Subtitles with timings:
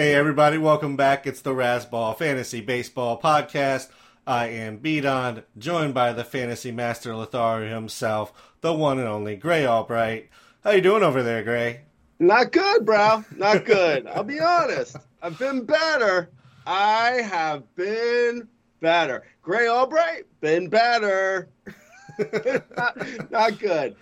[0.00, 1.26] Hey everybody, welcome back.
[1.26, 3.88] It's the Razzball Fantasy Baseball Podcast.
[4.26, 9.66] I am Beadon, joined by the fantasy master Lothario himself, the one and only Grey
[9.66, 10.30] Albright.
[10.64, 11.82] How you doing over there, Grey?
[12.18, 13.26] Not good, bro.
[13.36, 14.06] Not good.
[14.06, 14.96] I'll be honest.
[15.20, 16.30] I've been better.
[16.66, 18.48] I have been
[18.80, 19.24] better.
[19.42, 21.50] Grey Albright, been better.
[22.74, 22.96] not,
[23.30, 23.96] not good.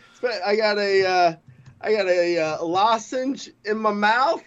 [0.46, 1.36] I got a, uh,
[1.80, 4.44] I got a uh, lozenge in my mouth,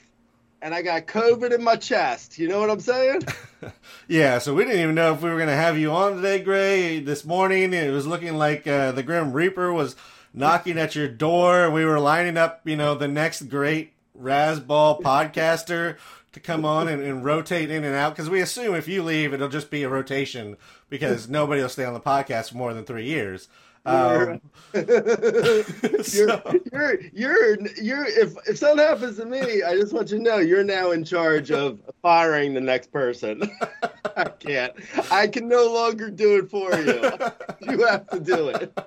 [0.61, 2.37] and I got COVID in my chest.
[2.37, 3.23] You know what I'm saying?
[4.07, 6.39] Yeah, so we didn't even know if we were going to have you on today,
[6.41, 6.99] Grey.
[6.99, 9.95] This morning, it was looking like uh, the Grim Reaper was
[10.33, 11.69] knocking at your door.
[11.69, 15.97] We were lining up, you know, the next great Razzball podcaster
[16.33, 19.33] to come on and, and rotate in and out because we assume if you leave,
[19.33, 20.57] it'll just be a rotation
[20.89, 23.47] because nobody will stay on the podcast for more than three years.
[23.85, 24.41] Um,
[24.73, 30.17] you're, so- you're, you're, you're, if, if something happens to me, I just want you
[30.17, 33.41] to know you're now in charge of firing the next person.
[34.15, 34.73] I can't.
[35.11, 37.71] I can no longer do it for you.
[37.71, 38.77] You have to do it.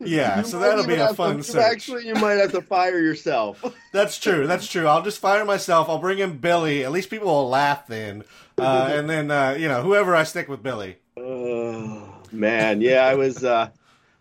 [0.00, 1.62] yeah, You so that'll be a to- fun search.
[1.62, 3.62] Actually, you might have to fire yourself.
[3.92, 4.46] That's true.
[4.46, 4.86] That's true.
[4.86, 5.88] I'll just fire myself.
[5.90, 6.84] I'll bring in Billy.
[6.84, 8.24] At least people will laugh then.
[8.56, 10.96] Uh, and then, uh, you know, whoever I stick with Billy.
[11.18, 13.68] Oh man, yeah, I was uh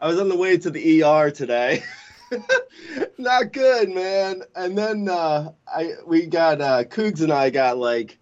[0.02, 1.84] I was on the way to the ER today.
[3.20, 4.42] Not good, man.
[4.56, 8.18] And then uh I we got uh Cougs and I got like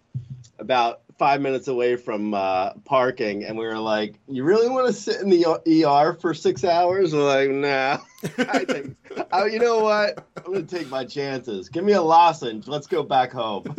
[0.58, 4.92] about five minutes away from uh parking and we were like, You really want to
[4.92, 7.14] sit in the ER for six hours?
[7.14, 7.98] We're like, nah.
[8.46, 8.96] I think
[9.32, 10.26] oh, you know what?
[10.36, 11.70] I'm gonna take my chances.
[11.70, 12.68] Give me a lozenge.
[12.68, 13.74] Let's go back home.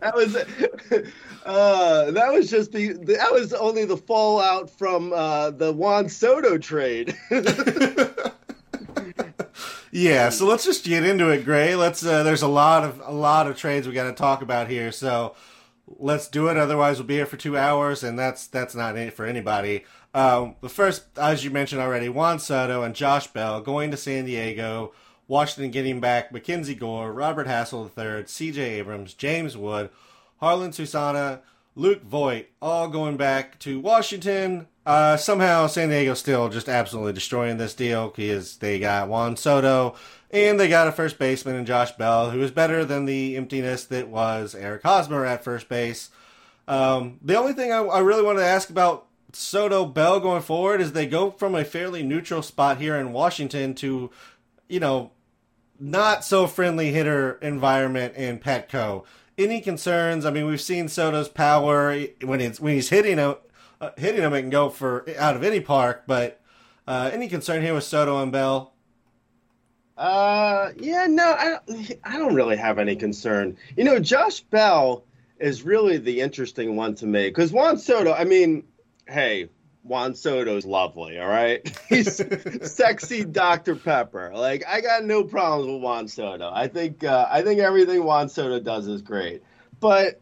[0.00, 0.36] That was
[1.46, 6.58] uh, that was just the that was only the fallout from uh, the Juan Soto
[6.58, 7.16] trade.
[9.94, 11.76] Yeah, so let's just get into it, Grey.
[11.76, 12.02] Let's.
[12.02, 14.90] Uh, there's a lot of a lot of trades we got to talk about here,
[14.90, 15.34] so
[15.86, 16.56] let's do it.
[16.56, 19.84] Otherwise, we'll be here for two hours, and that's that's not it for anybody.
[20.14, 24.24] Um, the first, as you mentioned already, Juan Soto and Josh Bell going to San
[24.24, 24.94] Diego.
[25.32, 28.60] Washington getting back Mackenzie Gore, Robert Hassell III, C.J.
[28.74, 29.88] Abrams, James Wood,
[30.42, 31.40] Jarlin Susana,
[31.74, 34.66] Luke Voit, all going back to Washington.
[34.84, 39.94] Uh, somehow San Diego still just absolutely destroying this deal because they got Juan Soto
[40.30, 43.86] and they got a first baseman in Josh Bell, who is better than the emptiness
[43.86, 46.10] that was Eric Hosmer at first base.
[46.68, 50.82] Um, the only thing I, I really wanted to ask about Soto Bell going forward
[50.82, 54.10] is they go from a fairly neutral spot here in Washington to,
[54.68, 55.10] you know,
[55.82, 59.04] not so friendly hitter environment in Petco.
[59.36, 60.24] Any concerns?
[60.24, 63.38] I mean, we've seen Soto's power when it's when he's hitting a,
[63.80, 66.04] uh, hitting him, it can go for out of any park.
[66.06, 66.40] But
[66.86, 68.74] uh, any concern here with Soto and Bell?
[69.98, 73.56] Uh, yeah, no, I don't, I don't really have any concern.
[73.76, 75.04] You know, Josh Bell
[75.40, 78.12] is really the interesting one to me because Juan Soto.
[78.12, 78.62] I mean,
[79.08, 79.48] hey,
[79.84, 81.18] Juan Soto's lovely.
[81.18, 82.20] All right, he's
[82.72, 84.32] sexy Dr Pepper.
[84.34, 86.50] Like I got no problems with Juan Soto.
[86.52, 89.42] I think uh, I think everything Juan Soto does is great,
[89.80, 90.20] but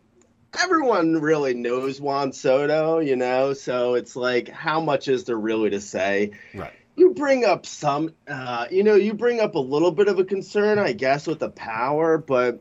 [0.62, 3.52] everyone really knows Juan Soto, you know.
[3.52, 6.32] So it's like, how much is there really to say?
[6.54, 6.72] Right.
[6.96, 10.24] you bring up some uh, you know you bring up a little bit of a
[10.24, 12.60] concern i guess with the power but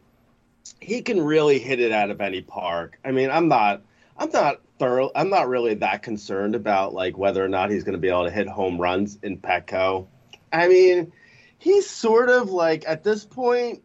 [0.80, 3.82] he can really hit it out of any park i mean i'm not
[4.18, 7.94] i'm not thorough i'm not really that concerned about like whether or not he's going
[7.94, 10.08] to be able to hit home runs in petco.
[10.52, 11.12] I mean
[11.58, 13.84] he's sort of like at this point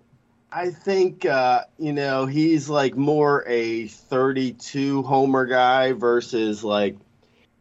[0.50, 6.97] i think uh, you know he's like more a 32 homer guy versus like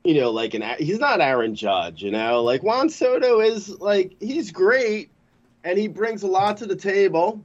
[0.04, 4.16] you know, like an he's not Aaron Judge, you know, like Juan Soto is like
[4.20, 5.12] he's great
[5.64, 7.44] and he brings a lot to the table,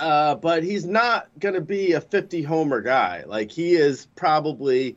[0.00, 3.24] uh, but he's not going to be a 50 homer guy.
[3.26, 4.96] Like he is probably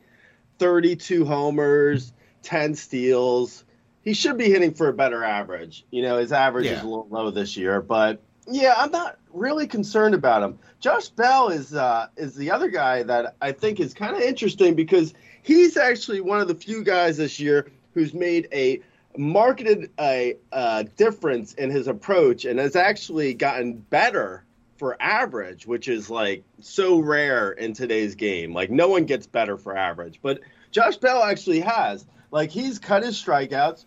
[0.58, 2.12] 32 homers,
[2.42, 3.64] 10 steals.
[4.02, 5.84] He should be hitting for a better average.
[5.90, 6.78] You know, his average Yeah.
[6.78, 10.58] is a little low this year, but yeah, I'm not really concerned about him.
[10.80, 14.74] Josh Bell is uh, is the other guy that I think is kind of interesting
[14.74, 18.80] because he's actually one of the few guys this year who's made a
[19.16, 24.44] marketed a, a difference in his approach and has actually gotten better
[24.84, 28.52] for average, which is like so rare in today's game.
[28.52, 30.40] Like no one gets better for average, but
[30.72, 32.04] Josh Bell actually has.
[32.30, 33.86] Like he's cut his strikeouts.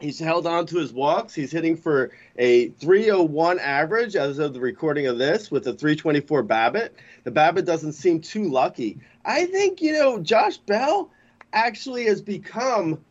[0.00, 1.34] He's held on to his walks.
[1.34, 6.42] He's hitting for a 301 average as of the recording of this with a 324
[6.44, 6.88] BABIP.
[7.24, 9.00] The BABIP doesn't seem too lucky.
[9.26, 11.10] I think, you know, Josh Bell
[11.52, 13.04] actually has become,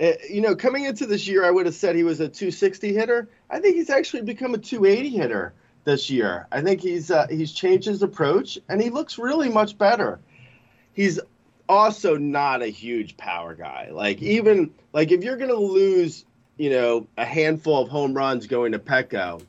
[0.00, 2.92] uh, you know, coming into this year, I would have said he was a 260
[2.92, 3.28] hitter.
[3.48, 5.54] I think he's actually become a 280 hitter
[5.86, 6.46] this year.
[6.52, 10.20] I think he's uh, he's changed his approach and he looks really much better.
[10.92, 11.18] He's
[11.68, 13.88] also not a huge power guy.
[13.90, 16.26] Like even like if you're gonna lose,
[16.58, 19.40] you know, a handful of home runs going to Petco,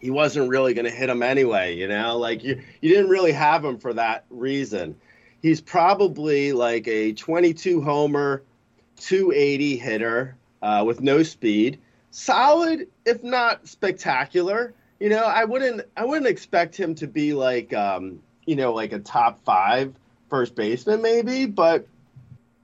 [0.00, 1.76] he wasn't really gonna hit them anyway.
[1.76, 4.96] You know, like you you didn't really have him for that reason.
[5.42, 8.44] He's probably like a 22 homer,
[9.00, 11.80] 280 hitter uh, with no speed,
[12.12, 14.72] solid if not spectacular.
[15.02, 18.92] You know, I wouldn't I wouldn't expect him to be like um, you know like
[18.92, 19.92] a top five
[20.30, 21.88] first baseman maybe, but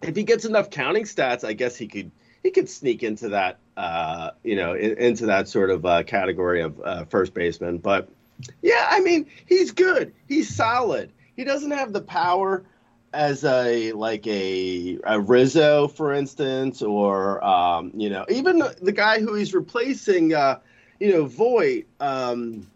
[0.02, 2.12] if he gets enough counting stats, I guess he could
[2.44, 6.62] he could sneak into that uh, you know in, into that sort of uh, category
[6.62, 7.78] of uh, first baseman.
[7.78, 8.08] But
[8.62, 10.14] yeah, I mean he's good.
[10.28, 11.10] He's solid.
[11.34, 12.64] He doesn't have the power
[13.12, 18.92] as a like a, a Rizzo, for instance, or um, you know even the, the
[18.92, 20.60] guy who he's replacing, uh,
[21.00, 21.84] you know Voit.
[22.00, 22.70] Um,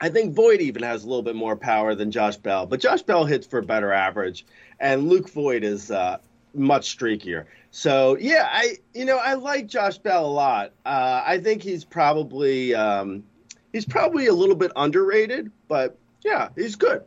[0.00, 3.02] I think Voit even has a little bit more power than Josh Bell, but Josh
[3.02, 4.44] Bell hits for a better average,
[4.80, 6.18] and Luke Voit is uh,
[6.54, 7.46] much streakier.
[7.70, 10.72] So yeah, I you know I like Josh Bell a lot.
[10.84, 13.24] Uh, I think he's probably um,
[13.72, 17.02] he's probably a little bit underrated, but yeah, he's good.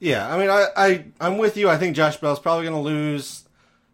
[0.00, 1.68] Yeah, I mean, I, I I'm with you.
[1.68, 3.44] I think Josh Bell's probably going to lose,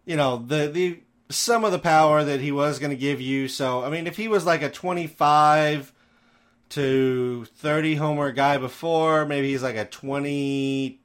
[0.06, 3.48] you know, the the some of the power that he was going to give you.
[3.48, 5.92] So I mean, if he was like a 25
[6.70, 11.00] to 30 homer guy before, maybe he's like a 20,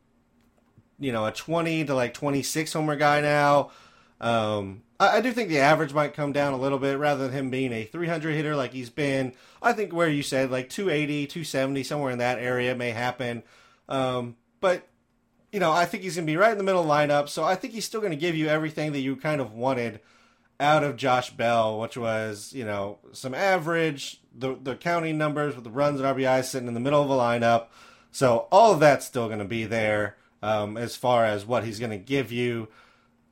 [0.99, 3.71] you know, a 20 to like 26 homer guy now.
[4.19, 7.33] Um, I, I do think the average might come down a little bit rather than
[7.33, 9.33] him being a 300 hitter like he's been.
[9.61, 13.43] I think where you said like 280, 270, somewhere in that area may happen.
[13.87, 14.87] Um, but
[15.51, 17.29] you know, I think he's going to be right in the middle of the lineup.
[17.29, 19.99] So I think he's still going to give you everything that you kind of wanted
[20.59, 25.63] out of Josh Bell, which was you know some average, the the counting numbers with
[25.63, 27.67] the runs and RBI sitting in the middle of the lineup.
[28.11, 31.79] So all of that's still going to be there um, as far as what he's
[31.79, 32.69] going to give you.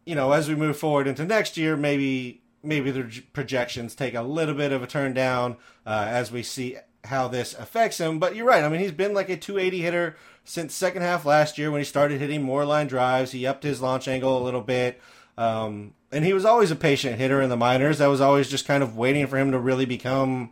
[0.06, 4.22] You know, as we move forward into next year, maybe maybe the projections take a
[4.22, 8.20] little bit of a turn down uh, as we see how this affects him.
[8.20, 8.64] But you're right.
[8.64, 10.16] I mean, he's been like a 280 hitter
[10.46, 13.32] since second half last year when he started hitting more line drives.
[13.32, 15.02] He upped his launch angle a little bit.
[15.38, 18.00] Um, and he was always a patient hitter in the minors.
[18.00, 20.52] I was always just kind of waiting for him to really become,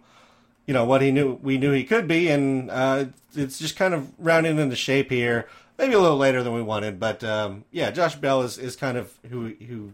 [0.65, 2.30] you know, what he knew we knew he could be.
[2.30, 5.48] And uh, it's just kind of rounding into shape here.
[5.77, 8.98] Maybe a little later than we wanted, but um, yeah, Josh Bell is, is kind
[8.98, 9.94] of who who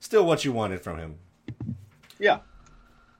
[0.00, 1.16] still what you wanted from him.
[2.18, 2.40] Yeah.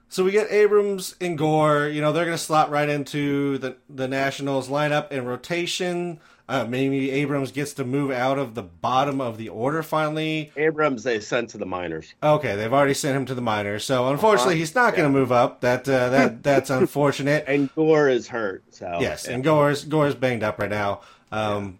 [0.09, 1.87] So we get Abrams and Gore.
[1.87, 6.19] You know, they're going to slot right into the the Nationals lineup and rotation.
[6.51, 10.51] Uh, maybe Abrams gets to move out of the bottom of the order finally.
[10.57, 12.13] Abrams they sent to the minors.
[12.21, 15.31] Okay, they've already sent him to the minors, so unfortunately he's not going to move
[15.31, 15.61] up.
[15.61, 17.45] That uh, that that's unfortunate.
[17.47, 18.65] And Gore is hurt.
[18.69, 19.35] So Yes, yeah.
[19.35, 20.99] and Gore's Gore's banged up right now.
[21.31, 21.79] Um,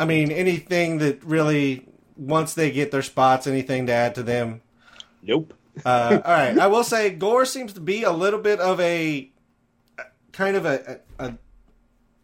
[0.00, 4.62] I mean, anything that really once they get their spots, anything to add to them.
[5.22, 5.54] Nope.
[5.84, 9.30] Uh, all right, I will say Gore seems to be a little bit of a
[10.32, 11.38] kind of a, a, a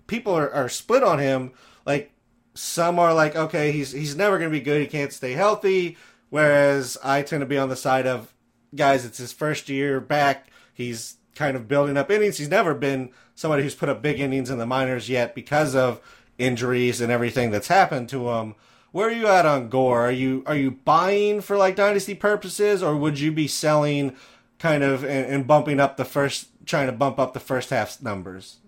[0.09, 1.53] people are, are split on him.
[1.87, 2.11] Like
[2.55, 4.81] some are like, okay, he's he's never going to be good.
[4.81, 5.97] He can't stay healthy.
[6.31, 8.35] Whereas I tend to be on the side of
[8.75, 9.05] guys.
[9.05, 10.51] It's his first year back.
[10.75, 12.39] He's kind of building up innings.
[12.39, 16.01] He's never been somebody who's put up big innings in the minors yet because of
[16.37, 18.55] injuries and everything that's happened to him.
[18.91, 20.07] Where are you at on Gore?
[20.07, 24.17] Are you are you buying for like dynasty purposes, or would you be selling,
[24.59, 28.03] kind of and, and bumping up the first, trying to bump up the first half's
[28.03, 28.59] numbers?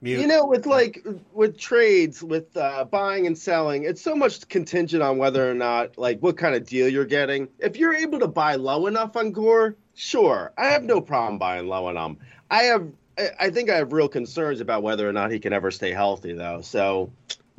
[0.00, 0.20] Mute.
[0.20, 5.02] You know, with like with trades, with uh, buying and selling, it's so much contingent
[5.02, 7.48] on whether or not like what kind of deal you're getting.
[7.58, 11.66] If you're able to buy low enough on Gore, sure, I have no problem buying
[11.66, 12.18] low on him.
[12.48, 12.86] I have,
[13.40, 16.32] I- think I have real concerns about whether or not he can ever stay healthy,
[16.32, 16.60] though.
[16.60, 17.10] So,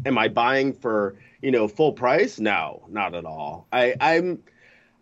[0.05, 2.39] am I buying for you know full price?
[2.39, 3.67] No, not at all.
[3.73, 4.41] I, I'm,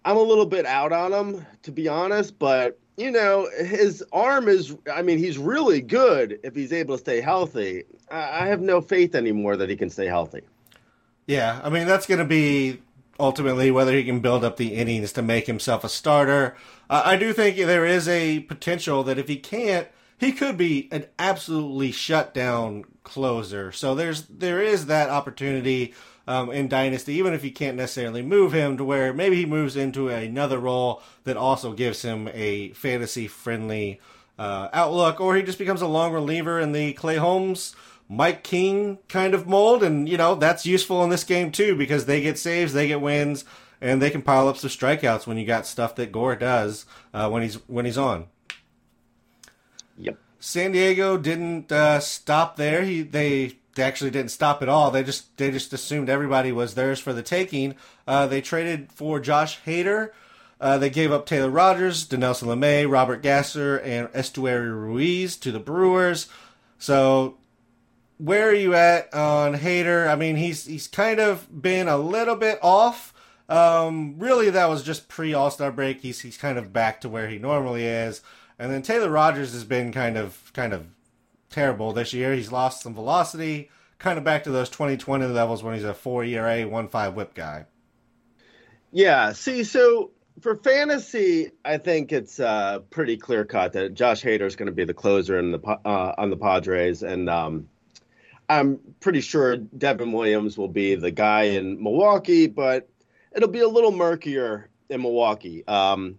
[0.04, 4.48] I'm a little bit out on him to be honest, but you know his arm
[4.48, 4.76] is.
[4.92, 7.84] I mean, he's really good if he's able to stay healthy.
[8.10, 10.42] I, have no faith anymore that he can stay healthy.
[11.28, 12.82] Yeah, I mean that's going to be
[13.20, 16.56] ultimately whether he can build up the innings to make himself a starter.
[16.90, 19.88] Uh, I do think there is a potential that if he can't,
[20.18, 23.72] he could be an absolutely shut down closer.
[23.72, 25.94] So there's there is that opportunity
[26.28, 29.76] um, in Dynasty, even if you can't necessarily move him to where maybe he moves
[29.76, 34.02] into another role that also gives him a fantasy friendly
[34.38, 37.76] uh, outlook, or he just becomes a long reliever in the Clay Holmes,
[38.10, 42.06] Mike King kind of mold, and you know that's useful in this game too because
[42.06, 43.46] they get saves, they get wins,
[43.82, 47.30] and they can pile up some strikeouts when you got stuff that Gore does uh,
[47.30, 48.28] when he's when he's on.
[49.98, 50.20] Yep.
[50.40, 52.84] San Diego didn't uh, stop there.
[52.84, 54.92] He they, they actually didn't stop at all.
[54.92, 57.76] They just they just assumed everybody was theirs for the taking.
[58.06, 60.12] Uh, they traded for Josh Hader.
[60.60, 65.60] Uh, they gave up Taylor Rogers, Dinelson Lamet, Robert Gasser, and Esteury Ruiz to the
[65.60, 66.28] Brewers.
[66.80, 67.38] So
[68.18, 70.10] where are you at on Hader?
[70.10, 73.14] I mean, he's he's kind of been a little bit off.
[73.48, 76.02] Um, really, that was just pre All Star break.
[76.02, 78.22] He's he's kind of back to where he normally is.
[78.60, 80.88] And then Taylor Rogers has been kind of kind of
[81.50, 82.34] terrible this year.
[82.34, 86.24] He's lost some velocity, kind of back to those 2020 levels when he's a four
[86.24, 87.66] ERA, one five WHIP guy.
[88.92, 89.34] Yeah.
[89.34, 90.12] See, so
[90.42, 94.72] for fantasy, I think it's uh, pretty clear cut that Josh Hader is going to
[94.72, 97.70] be the closer in the uh, on the Padres, and um,
[98.50, 102.90] I'm pretty sure Devin Williams will be the guy in Milwaukee, but
[103.36, 105.68] it'll be a little murkier in Milwaukee.
[105.68, 106.18] Um,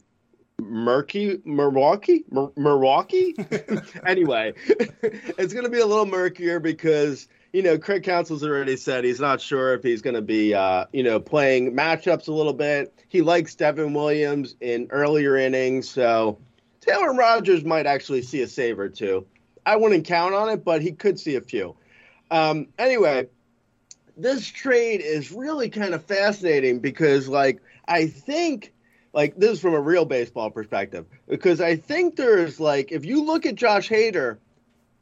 [0.60, 3.34] murky Milwaukee, Mer- Milwaukee.
[4.06, 9.04] anyway, it's going to be a little murkier because you know Craig Counsell's already said
[9.04, 12.52] he's not sure if he's going to be uh, you know playing matchups a little
[12.52, 12.92] bit.
[13.08, 16.38] He likes Devin Williams in earlier innings, so
[16.80, 19.26] Taylor Rogers might actually see a save or two.
[19.66, 21.76] I wouldn't count on it, but he could see a few.
[22.30, 23.28] Um, anyway,
[24.16, 28.72] this trade is really kind of fascinating because, like, I think,
[29.12, 33.24] like, this is from a real baseball perspective, because I think there's, like, if you
[33.24, 34.38] look at Josh Hader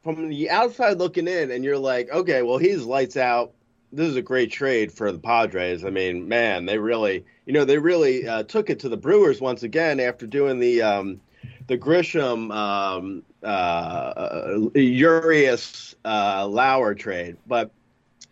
[0.03, 3.53] from the outside looking in and you're like, okay, well, he's lights out.
[3.91, 5.85] This is a great trade for the Padres.
[5.85, 9.39] I mean, man, they really, you know, they really uh, took it to the Brewers
[9.39, 11.21] once again after doing the, um,
[11.67, 17.37] the Grisham, um, uh, Urias, uh, Lauer trade.
[17.45, 17.71] But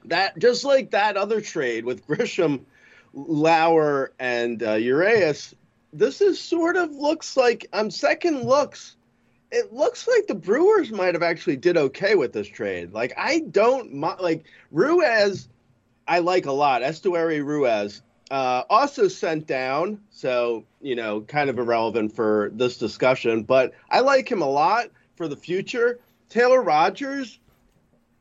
[0.05, 2.61] that just like that other trade with Grisham,
[3.13, 4.73] Lauer, and uh,
[5.97, 8.95] this is sort of looks like on second looks.
[9.51, 12.91] It looks like the Brewers might have actually did okay with this trade.
[12.91, 15.47] Like I don't like Ruiz.
[16.07, 16.81] I like a lot.
[16.81, 23.43] Esteury Ruiz uh, also sent down, so you know, kind of irrelevant for this discussion.
[23.43, 25.99] But I like him a lot for the future.
[26.29, 27.39] Taylor Rogers.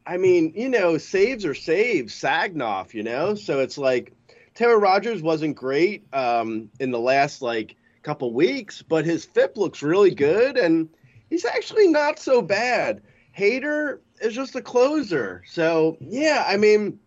[0.07, 2.15] I mean, you know, saves are saves.
[2.15, 4.13] Sagnoff, you know, so it's like
[4.55, 9.83] Taylor Rogers wasn't great um, in the last like couple weeks, but his FIP looks
[9.83, 10.89] really good, and
[11.29, 13.03] he's actually not so bad.
[13.37, 17.01] Hader is just a closer, so yeah, I mean,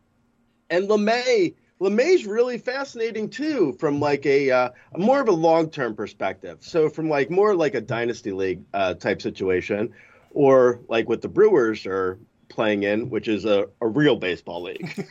[0.70, 5.96] and Lamet, Lamet's really fascinating too, from like a, uh, more of a long term
[5.96, 6.58] perspective.
[6.62, 9.94] So from like more like a dynasty league uh, type situation,
[10.32, 15.06] or like with the Brewers or playing in, which is a, a real baseball league.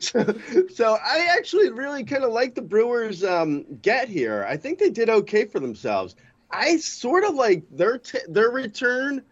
[0.00, 0.34] so,
[0.74, 4.44] so I actually really kind of like the Brewers um, get here.
[4.48, 6.16] I think they did okay for themselves.
[6.50, 9.22] I sort of like their t- their return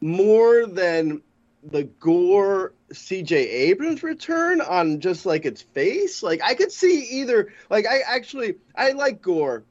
[0.00, 1.22] more than
[1.62, 6.22] the Gore CJ Abrams return on just like its face.
[6.22, 7.52] Like I could see either.
[7.70, 9.64] Like I actually I like Gore.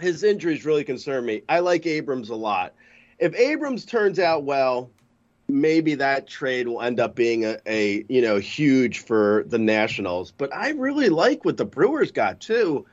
[0.00, 1.42] His injuries really concern me.
[1.48, 2.74] I like Abrams a lot.
[3.18, 4.90] If Abrams turns out well,
[5.52, 10.32] maybe that trade will end up being a, a you know huge for the Nationals.
[10.32, 12.86] But I really like what the Brewers got too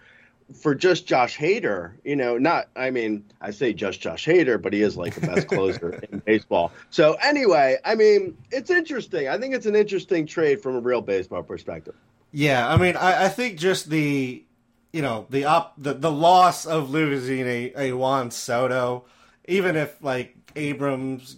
[0.53, 4.73] for just Josh Hader, you know, not I mean, I say just Josh Hader, but
[4.73, 6.71] he is like the best closer in baseball.
[6.89, 9.27] So anyway, I mean, it's interesting.
[9.27, 11.95] I think it's an interesting trade from a real baseball perspective.
[12.31, 14.43] Yeah, I mean, I, I think just the
[14.91, 19.05] you know the op the, the loss of losing a, a Juan Soto,
[19.47, 21.37] even if like Abrams,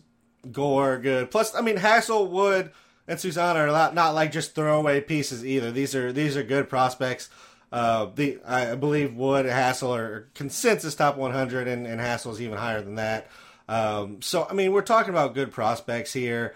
[0.49, 1.29] Gore, good.
[1.29, 2.71] Plus, I mean, Hasselwood
[3.07, 5.71] and Susana are not, not like just throwaway pieces either.
[5.71, 7.29] These are these are good prospects.
[7.71, 12.81] Uh, the I believe Wood, Hassell are consensus top 100, and, and Hassell's even higher
[12.81, 13.29] than that.
[13.69, 16.55] Um, so I mean, we're talking about good prospects here.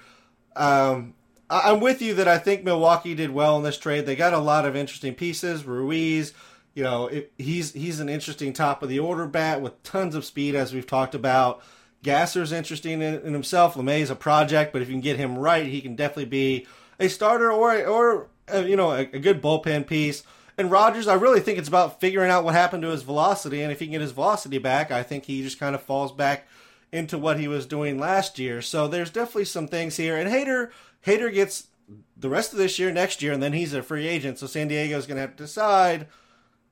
[0.55, 1.13] Um,
[1.49, 4.05] I, I'm with you that I think Milwaukee did well in this trade.
[4.05, 5.63] They got a lot of interesting pieces.
[5.63, 6.33] Ruiz,
[6.73, 10.25] you know, it, he's he's an interesting top of the order bat with tons of
[10.25, 11.61] speed, as we've talked about.
[12.05, 13.75] Gasser's interesting in, in himself.
[13.75, 16.67] Lamet's a project, but if you can get him right, he can definitely be
[16.99, 20.23] a starter or or uh, you know a, a good bullpen piece.
[20.57, 23.71] And Rogers, I really think it's about figuring out what happened to his velocity, and
[23.71, 26.47] if he can get his velocity back, I think he just kind of falls back
[26.93, 28.61] into what he was doing last year.
[28.61, 30.15] So there's definitely some things here.
[30.15, 30.71] And Hader,
[31.05, 31.67] Hader gets
[32.15, 34.39] the rest of this year, next year, and then he's a free agent.
[34.39, 36.07] So San Diego's going to have to decide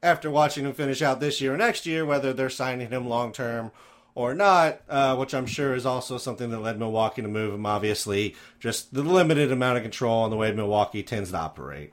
[0.02, 3.32] after watching him finish out this year or next year whether they're signing him long
[3.32, 3.72] term
[4.16, 7.66] or not, uh, which I'm sure is also something that led Milwaukee to move him.
[7.66, 11.92] Obviously, just the limited amount of control and the way Milwaukee tends to operate.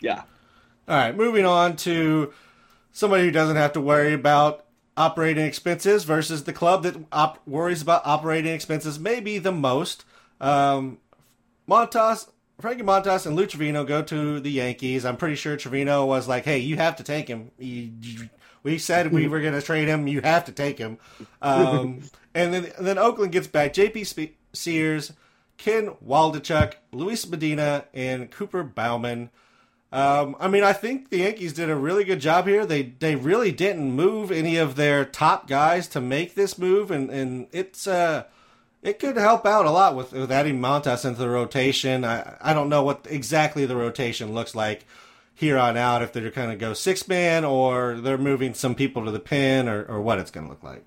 [0.00, 0.22] Yeah.
[0.88, 2.32] All right, moving on to
[2.92, 4.64] somebody who doesn't have to worry about
[4.96, 10.04] operating expenses versus the club that op- worries about operating expenses maybe the most.
[10.40, 10.98] Um,
[11.68, 12.28] Montas,
[12.60, 15.04] Frankie Montas, and Lou Trevino go to the Yankees.
[15.04, 17.50] I'm pretty sure Trevino was like, "Hey, you have to take him.
[17.58, 18.30] You, you,
[18.62, 20.06] we said we were going to trade him.
[20.06, 20.98] You have to take him."
[21.42, 22.02] Um,
[22.34, 24.04] and then and then Oakland gets back J.P.
[24.04, 25.12] Spe- Sears,
[25.58, 29.30] Ken Waldichuk, Luis Medina, and Cooper Bowman.
[29.92, 32.64] Um, I mean, I think the Yankees did a really good job here.
[32.64, 37.10] They they really didn't move any of their top guys to make this move, and
[37.10, 38.24] and it's uh
[38.82, 42.04] it could help out a lot with, with adding Montas into the rotation.
[42.04, 44.86] I I don't know what exactly the rotation looks like
[45.40, 49.06] here on out if they're going to go six man or they're moving some people
[49.06, 50.84] to the pin or, or what it's going to look like.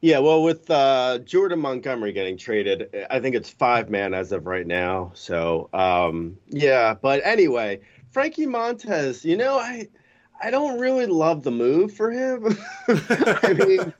[0.00, 4.46] Yeah, well, with uh, Jordan Montgomery getting traded, I think it's five man as of
[4.46, 5.10] right now.
[5.14, 6.94] So, um, yeah.
[6.94, 7.80] But anyway,
[8.12, 9.88] Frankie Montas, you know, I
[10.40, 12.56] I don't really love the move for him.
[12.88, 13.94] I mean,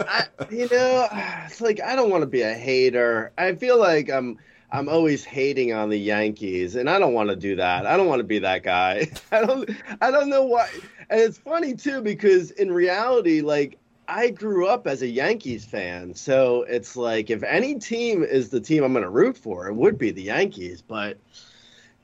[0.00, 1.06] I, you know,
[1.44, 3.30] it's like I don't want to be a hater.
[3.38, 4.38] I feel like I'm
[4.76, 7.86] I'm always hating on the Yankees, and I don't want to do that.
[7.86, 9.10] I don't want to be that guy.
[9.32, 9.70] I don't
[10.02, 10.68] I don't know why.
[11.08, 16.14] And it's funny too because in reality, like I grew up as a Yankees fan,
[16.14, 19.74] so it's like if any team is the team I'm going to root for, it
[19.74, 20.82] would be the Yankees.
[20.82, 21.16] But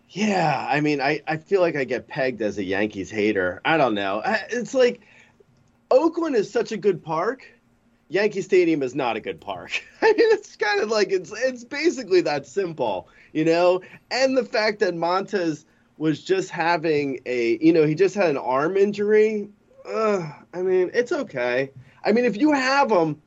[0.09, 3.61] yeah, I mean, I, I feel like I get pegged as a Yankees hater.
[3.67, 4.23] I don't know.
[4.51, 5.03] It's like
[5.91, 7.47] Oakland is such a good park.
[8.13, 9.83] Yankee Stadium is not a good park.
[10.03, 13.81] I mean, it's kind of like it's it's basically that simple, you know.
[14.11, 15.65] And the fact that Montas
[15.97, 19.49] was just having a, you know, he just had an arm injury.
[19.87, 21.71] Uh, I mean, it's okay.
[22.05, 23.23] I mean, if you have them,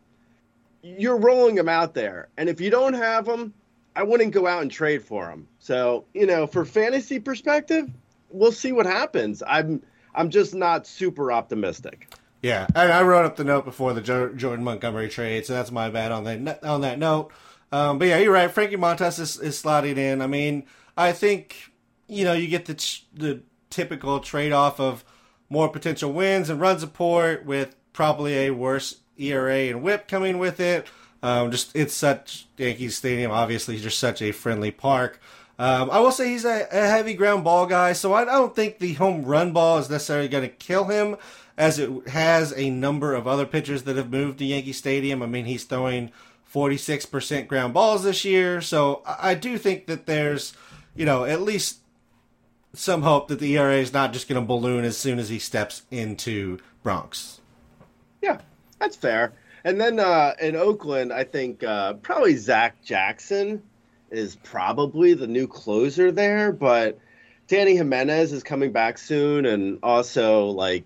[0.84, 3.56] you're rolling them out there, and if you don't have them,
[3.96, 5.48] I wouldn't go out and trade for them.
[5.58, 7.90] So, you know, for fantasy perspective,
[8.30, 9.42] we'll see what happens.
[9.48, 9.82] I'm
[10.14, 12.08] I'm just not super optimistic.
[12.46, 15.72] Yeah, and I wrote up the note before the jo- Jordan Montgomery trade, so that's
[15.72, 17.32] my bad on that on that note.
[17.72, 18.52] Um, but yeah, you're right.
[18.52, 20.22] Frankie Montas is, is slotting in.
[20.22, 21.72] I mean, I think
[22.08, 25.04] you know you get the the typical trade off of
[25.50, 30.60] more potential wins and run support with probably a worse ERA and WHIP coming with
[30.60, 30.86] it.
[31.24, 35.20] Um, just it's such Yankees Stadium, obviously, just such a friendly park.
[35.58, 38.78] Um, I will say he's a, a heavy ground ball guy, so I don't think
[38.78, 41.16] the home run ball is necessarily going to kill him,
[41.58, 45.22] as it has a number of other pitchers that have moved to Yankee Stadium.
[45.22, 46.12] I mean, he's throwing
[46.54, 50.54] 46% ground balls this year, so I, do think that there's,
[50.96, 51.80] you know, at least
[52.74, 55.40] some hope that the ERA is not just going to balloon as soon as he
[55.40, 57.40] steps into Bronx.
[58.22, 58.40] Yeah,
[58.80, 59.34] that's fair.
[59.64, 63.62] and then uh, in Oakland, I think uh, probably Zach Jackson
[64.12, 67.00] is probably the new closer there, but
[67.48, 70.86] Dany Jimenez is coming back soon, and also like,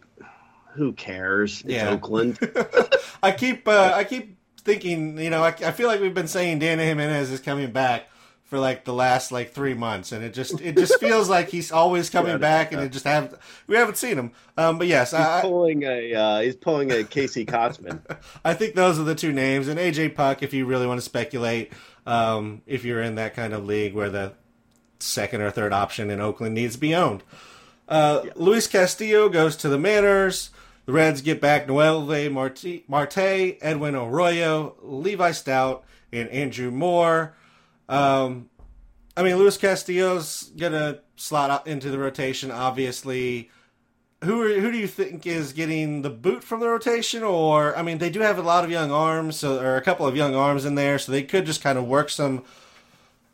[0.74, 1.62] who cares?
[1.62, 1.90] It's Yeah.
[1.92, 2.40] Oakland.
[3.24, 6.60] I keep uh, I keep thinking, you know, I, I feel like we've been saying
[6.60, 8.08] Dany Jimenez is coming back
[8.46, 11.72] for like the last like three months, and it just it just feels like he's
[11.72, 14.32] always coming Yeah, back, and it just have we haven't seen him.
[14.58, 18.02] Um, but yes, He's I, pulling a uh, he's pulling a Casey Kotchman.
[18.46, 21.06] I think those are the two names, and AJ Puk, if you really want to
[21.06, 21.72] speculate,
[22.06, 24.34] um, if you're in that kind of league where the
[25.00, 27.24] second or third option in Oakland needs to be owned.
[27.90, 30.52] Uh, Luis Castillo goes to the Mariners.
[30.86, 35.82] The Reds get back Noelvi Marte, Marte, Edwin Arroyo, Levi Stoudt,
[36.14, 37.36] and Andrew Moore.
[37.88, 38.50] Um,
[39.18, 42.52] I mean, Luis Castillo's gonna slot into the rotation.
[42.52, 43.50] Obviously,
[44.24, 47.24] who are, who do you think is getting the boot from the rotation?
[47.24, 50.06] Or I mean, they do have a lot of young arms, so, or a couple
[50.08, 52.44] of young arms in there, so they could just kind of work some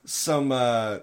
[0.06, 1.00] some uh,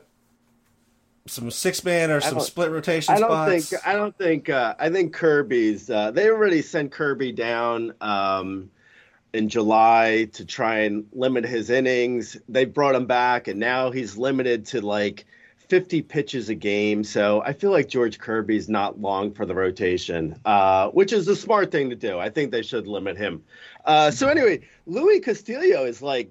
[1.26, 3.68] some six man or some split rotation I don't spots.
[3.68, 8.70] think I don't think uh, I think Kirby's uh, they already sent Kirby down um,
[9.32, 12.36] in July to try and limit his innings.
[12.48, 15.24] They brought him back, and now he's limited to like
[15.68, 17.04] 50 pitches a game.
[17.04, 21.36] So I feel like George Kirby's not long for the rotation, uh, which is a
[21.36, 22.18] smart thing to do.
[22.18, 23.42] I think they should limit him.
[23.84, 26.30] Uh, so anyway, Luis Castillo is like.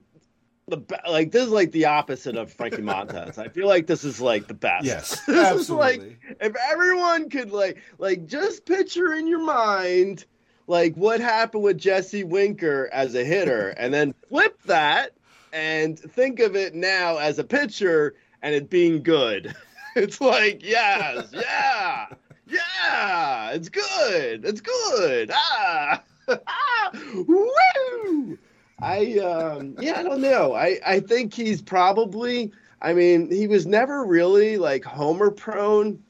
[0.71, 3.37] The like this is like the opposite of Frankie Montas.
[3.37, 4.85] I feel like this is like the best.
[4.85, 6.17] Yes, this is like absolutely.
[6.39, 10.23] if everyone could like like just picture in your mind
[10.67, 15.11] like what happened with Jesse Winker as a hitter and then flip that
[15.51, 19.53] and think of it now as a pitcher and it being good.
[19.93, 22.07] It's like, yes, yeah.
[22.47, 24.45] Yeah, it's good.
[24.45, 25.29] It's good.
[25.33, 26.01] Ah.
[26.29, 26.91] ah.
[27.27, 28.39] Woo!
[28.81, 30.53] I um yeah, I don't know.
[30.53, 36.03] I I think he's probably I mean, he was never really like homer prone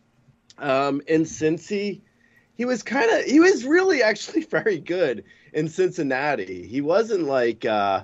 [0.58, 2.02] um in Cincy.
[2.56, 6.68] He was kind of he was really actually very good in Cincinnati.
[6.68, 8.04] He wasn't like uh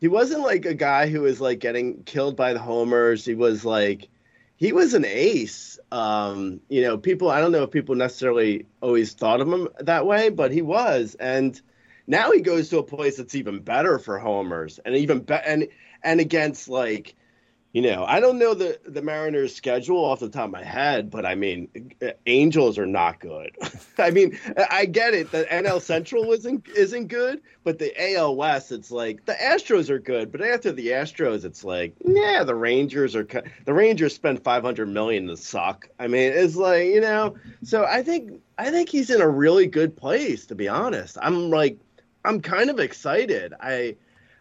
[0.00, 3.24] he wasn't like a guy who was like getting killed by the homers.
[3.24, 4.08] He was like
[4.56, 5.78] he was an ace.
[5.92, 10.06] Um, you know, people I don't know if people necessarily always thought of him that
[10.06, 11.14] way, but he was.
[11.16, 11.60] And
[12.08, 15.68] now he goes to a place that's even better for homers and even be- and
[16.02, 17.14] and against like
[17.72, 21.10] you know, I don't know the the Mariners' schedule off the top of my head,
[21.10, 21.92] but I mean,
[22.26, 23.54] Angels are not good.
[23.98, 24.38] I mean,
[24.70, 25.30] I get it.
[25.30, 29.98] The NL Central isn't isn't good, but the AL West, it's like the Astros are
[29.98, 33.28] good, but after the Astros, it's like, yeah, the Rangers are.
[33.66, 35.90] The Rangers spend five hundred million to suck.
[35.98, 37.36] I mean, it's like you know.
[37.64, 40.46] So I think I think he's in a really good place.
[40.46, 41.78] To be honest, I'm like,
[42.28, 43.54] I'm kind of excited.
[43.58, 43.96] I.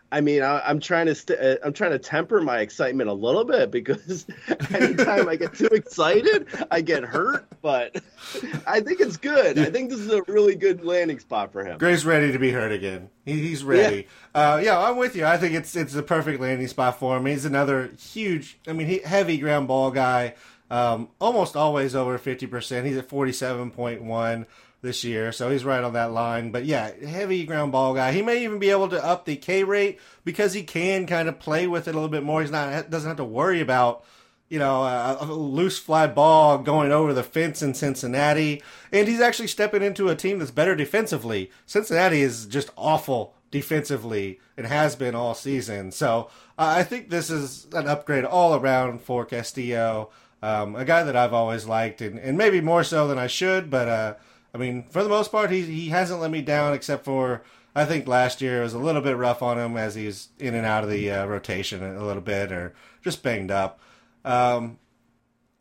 [0.10, 3.14] I mean, I, I'm trying to st- uh, I'm trying to temper my excitement a
[3.14, 4.26] little bit because
[4.74, 7.46] anytime I get too excited, I get hurt.
[7.62, 8.02] But
[8.66, 9.60] I think it's good.
[9.60, 11.78] I think this is a really good landing spot for him.
[11.78, 13.10] Grey's ready to be hurt again.
[13.26, 14.08] He, he's ready.
[14.34, 14.54] Yeah.
[14.54, 15.26] Uh, yeah, I'm with you.
[15.26, 17.26] I think it's it's a perfect landing spot for him.
[17.26, 18.60] He's another huge.
[18.66, 20.36] I mean, he, heavy ground ball guy.
[20.72, 22.88] Um, almost always over fifty percent.
[22.88, 24.46] He's at forty seven point one
[24.82, 26.52] this year, so he's right on that line.
[26.52, 28.12] But yeah, heavy ground ball guy.
[28.12, 31.40] He may even be able to up the K rate because he can kind of
[31.40, 32.42] play with it a little bit more.
[32.42, 34.04] He's not doesn't have to worry about
[34.50, 38.64] you know, a, loose fly ball going over the fence in Cincinnati.
[38.92, 41.52] And he's actually stepping into a team that's better defensively.
[41.66, 45.92] Cincinnati is just awful defensively and has been all season.
[45.92, 50.10] So uh, I think this is an upgrade all around for Castillo.
[50.42, 53.72] Um, a guy that I've always liked, and, and maybe more so than I should,
[53.72, 54.14] but uh,
[54.58, 57.44] I mean, for the most part, he, he hasn't let me down except for
[57.76, 60.66] I think last year was a little bit rough on him as he's in and
[60.66, 63.80] out of the uh, rotation a little bit or just banged up.
[64.26, 64.80] Um,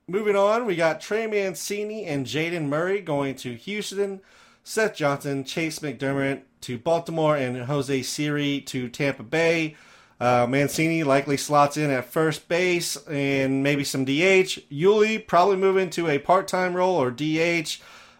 [0.09, 4.23] moving on, we got Trey Mancini and Jayden Murray going to Houston,
[4.65, 9.77] Seth Johnson, Chayce McDermott to Baltimore, and Jose Siri to Tampa Bay.
[10.19, 14.65] Uh, Mancini likely slots in at first base and maybe some DH.
[14.73, 17.79] Yuli probably move into a part time role or DH.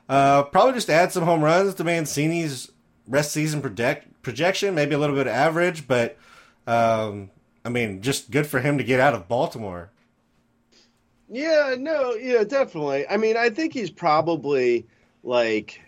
[0.09, 2.71] Uh, probably just add some home runs to Mancini's
[3.09, 6.17] rest season project, projection, maybe a little bit of average, but
[6.67, 7.31] um,
[7.65, 9.91] I mean, just good for him to get out of Baltimore.
[11.29, 13.07] Yeah, no, yeah, definitely.
[13.09, 14.87] I mean, I think he's probably
[15.25, 15.81] like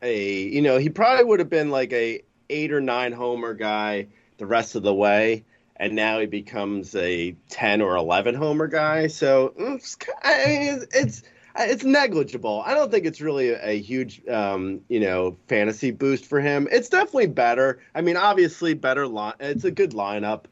[0.00, 4.06] a, you know, he probably would have been like a eight or nine homer guy
[4.38, 5.44] the rest of the way,
[5.76, 9.08] and now he becomes a ten or eleven homer guy.
[9.08, 11.22] So mm, it's, it's, it's
[11.58, 12.62] it's negligible.
[12.64, 16.68] I don't think it's really a, a huge, um, you know, fantasy boost for him.
[16.70, 17.80] It's definitely better.
[17.94, 19.34] I mean, obviously, better line.
[19.40, 20.44] It's a good lineup,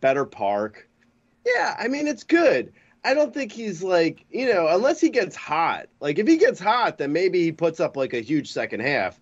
[0.00, 0.88] better park.
[1.44, 2.72] Yeah, I mean, it's good.
[3.04, 5.88] I don't think he's like, you know, unless he gets hot.
[6.00, 9.20] Like, if he gets hot, then maybe he puts up like a huge second half.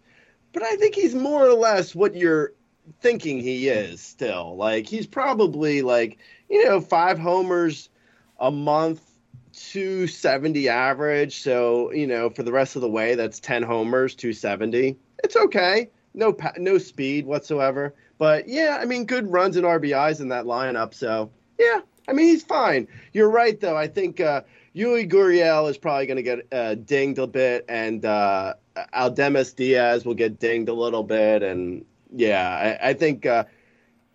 [0.52, 2.52] But I think he's more or less what you're
[3.00, 4.56] thinking he is still.
[4.56, 6.18] Like, he's probably like,
[6.50, 7.88] you know, five homers
[8.38, 9.00] a month,
[9.68, 11.40] 270 average.
[11.40, 14.96] So, you know, for the rest of the way, that's 10 homers, 270.
[15.22, 15.90] It's okay.
[16.14, 17.94] No, no speed whatsoever.
[18.18, 20.94] But yeah, I mean, good runs and RBIs in that lineup.
[20.94, 22.88] So, yeah, I mean, he's fine.
[23.12, 23.76] You're right, though.
[23.76, 24.42] I think uh,
[24.74, 28.54] Yuli Gurriel is probably going to get uh, dinged a bit, and uh,
[28.94, 31.42] Aledmys Diaz will get dinged a little bit.
[31.42, 33.44] And yeah, I, I think uh,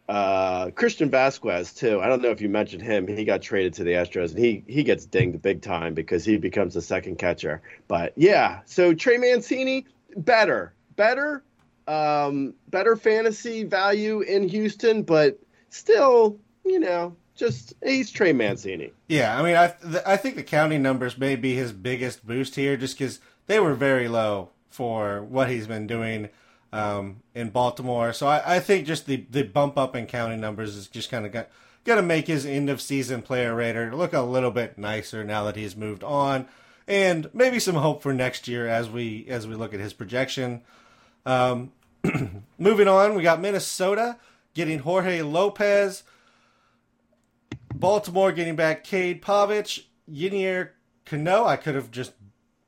[0.07, 1.99] uh, Christian Vasquez too.
[1.99, 3.07] I don't know if you mentioned him.
[3.07, 6.37] He got traded to the Astros, and he he gets dinged big time because he
[6.37, 7.61] becomes the second catcher.
[7.87, 11.43] But yeah, so Trey Mancini better, better,
[11.87, 15.39] um, better fantasy value in Houston, but
[15.69, 18.91] still, you know, just he's Trey Mancini.
[19.07, 22.55] Yeah, I mean, I th- I think the counting numbers may be his biggest boost
[22.55, 26.29] here, just because they were very low for what he's been doing
[26.75, 28.11] um, in Baltimore.
[28.11, 31.25] So I, I think just the, the bump up in counting numbers is just kind
[31.25, 31.47] of got
[31.85, 35.45] going to make his end of season player rater look a little bit nicer now
[35.45, 36.47] that he's moved on,
[36.88, 40.61] and maybe some hope for next year as we as we look at his projection.
[41.25, 41.71] Um,
[42.57, 44.17] moving on, we got Minnesota
[44.53, 46.03] getting Jorge Lopez.
[47.73, 50.69] Baltimore getting back Cade Povich, Yennier
[51.05, 51.45] Cano.
[51.45, 52.13] I could have just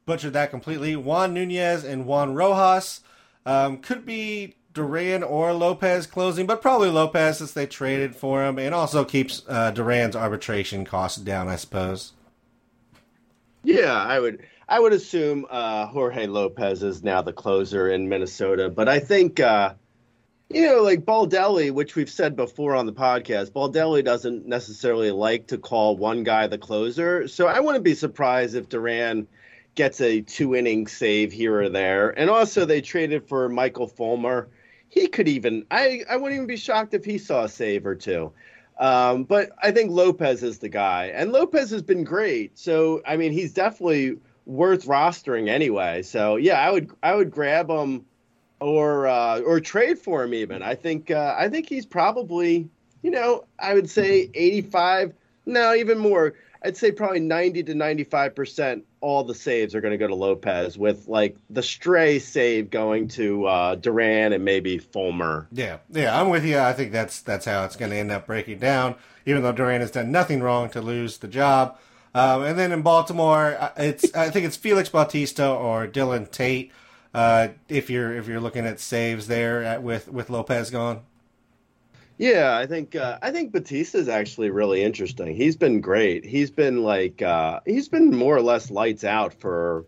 [0.06, 0.96] butchered that completely.
[0.96, 3.02] Juan Nunez and Juan Rojas.
[3.48, 8.60] Um, could be Duran or Lopez closing, but probably Lopez since they traded for him,
[8.60, 12.12] and also keeps uh, Duran's arbitration costs down, I suppose.
[13.64, 14.46] Yeah, I would.
[14.68, 19.40] I would assume uh, Jorge Lopez is now the closer in Minnesota, but I think
[19.40, 19.76] uh,
[20.50, 25.48] you know, like Baldelli, which we've said before on the podcast, Baldelli doesn't necessarily like
[25.48, 27.28] to call one guy the closer.
[27.30, 29.28] So I wouldn't be surprised if Duran
[29.78, 32.10] gets a two inning save here or there.
[32.20, 34.50] And also, they traded for Michael Fulmer.
[34.90, 37.96] He could even, I, I wouldn't even be shocked if he saw a save or
[37.96, 38.34] two.
[38.78, 41.06] Um, but I think Lopez is the guy.
[41.14, 42.60] And Lopez has been great.
[42.60, 46.02] So, I mean, he's definitely worth rostering anyway.
[46.02, 48.06] So, yeah, I would, I would grab him
[48.60, 50.62] or uh, or trade for him even.
[50.62, 52.70] I think uh, I think he's probably
[53.02, 55.14] you know I would say 85
[55.46, 59.92] no even more I'd say probably 90 to 95 percent all the saves are going
[59.92, 64.78] to go to Lopez with like the stray save going to uh, Duran and maybe
[64.78, 65.48] Fulmer.
[65.52, 66.60] Yeah, yeah, I'm with you.
[66.60, 68.96] I think that's that's how it's going to end up breaking down.
[69.26, 71.78] Even though Duran has done nothing wrong to lose the job.
[72.16, 76.72] Um, and then in Baltimore, uh, it's I think it's Felix Bautista or Dylan Tate.
[77.14, 81.02] Uh, if you're if you're looking at saves there at, with with Lopez gone.
[82.18, 85.36] Yeah, I think uh, I think Bautista's actually really interesting.
[85.36, 86.26] He's been great.
[86.26, 89.86] He's been like uh, he's been more or less lights out for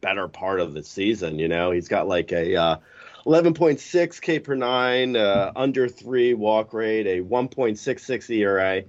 [0.00, 1.38] better part of the season.
[1.38, 2.76] You know, he's got like a uh,
[3.26, 8.84] 11.6 K per nine, uh, under three walk rate, a 1.66 ERA.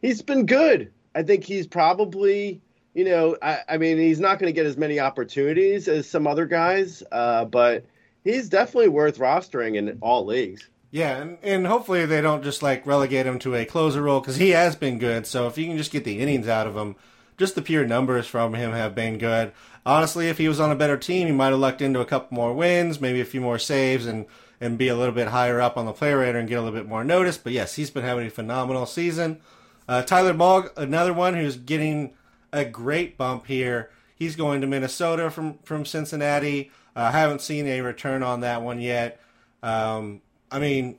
[0.00, 0.92] He's been good.
[1.14, 2.60] I think he's probably
[2.94, 6.26] you know, I, I mean, he's not going to get as many opportunities as some
[6.26, 7.84] other guys, uh, but
[8.24, 10.68] he's definitely worth rostering in all leagues.
[10.90, 14.36] Yeah, and, and hopefully they don't just like relegate him to a closer role because
[14.36, 15.26] he has been good.
[15.26, 16.96] So if you can just get the innings out of him,
[17.38, 19.52] just the pure numbers from him have been good.
[19.86, 22.34] Honestly, if he was on a better team, he might have lucked into a couple
[22.34, 24.26] more wins, maybe a few more saves, and
[24.60, 26.78] and be a little bit higher up on the player rater and get a little
[26.78, 27.38] bit more notice.
[27.38, 29.40] But yes, he's been having a phenomenal season.
[29.88, 32.12] Uh, Tyler Mahle, another one who's getting
[32.52, 33.90] a great bump here.
[34.14, 36.70] He's going to Minnesota from from Cincinnati.
[36.94, 39.18] I uh, haven't seen a return on that one yet.
[39.62, 40.98] Um, I mean,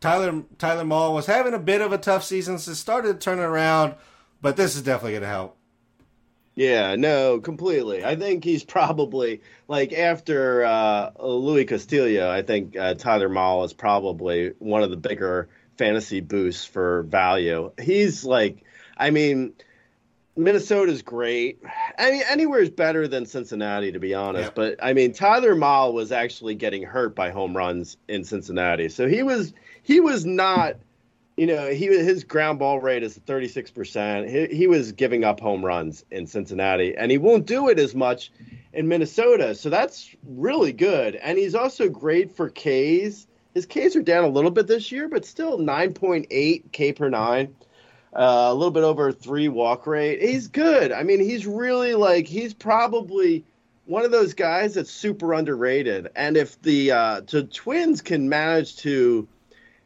[0.00, 3.94] Tyler Tyler Mahle was having a bit of a tough season, so started turning around,
[4.40, 5.56] but this is definitely going to help.
[6.54, 8.04] Yeah, no, completely.
[8.04, 12.30] I think he's probably like after uh, Luis Castillo.
[12.30, 15.48] I think uh, Tyler Mahle is probably one of the bigger
[15.78, 17.72] fantasy boosts for value.
[17.80, 18.64] He's like,
[18.96, 19.54] I mean
[20.36, 21.62] Minnesota's great.
[21.98, 24.46] I mean, anywhere is better than Cincinnati, to be honest.
[24.46, 24.54] Yep.
[24.54, 29.08] But I mean, Tyler Mahle was actually getting hurt by home runs in Cincinnati, so
[29.08, 30.76] he was he was not.
[31.36, 34.28] You know, he his ground ball rate is 36 percent.
[34.28, 37.94] He, he was giving up home runs in Cincinnati, and he won't do it as
[37.94, 38.30] much
[38.74, 39.54] in Minnesota.
[39.54, 41.16] So that's really good.
[41.16, 43.26] And he's also great for Ks.
[43.54, 47.54] His Ks are down a little bit this year, but still 9.8 K per nine.
[48.12, 50.20] Uh, a little bit over three walk rate.
[50.20, 50.90] He's good.
[50.90, 53.44] I mean, he's really like he's probably
[53.86, 56.08] one of those guys that's super underrated.
[56.16, 59.28] And if the uh, the Twins can manage to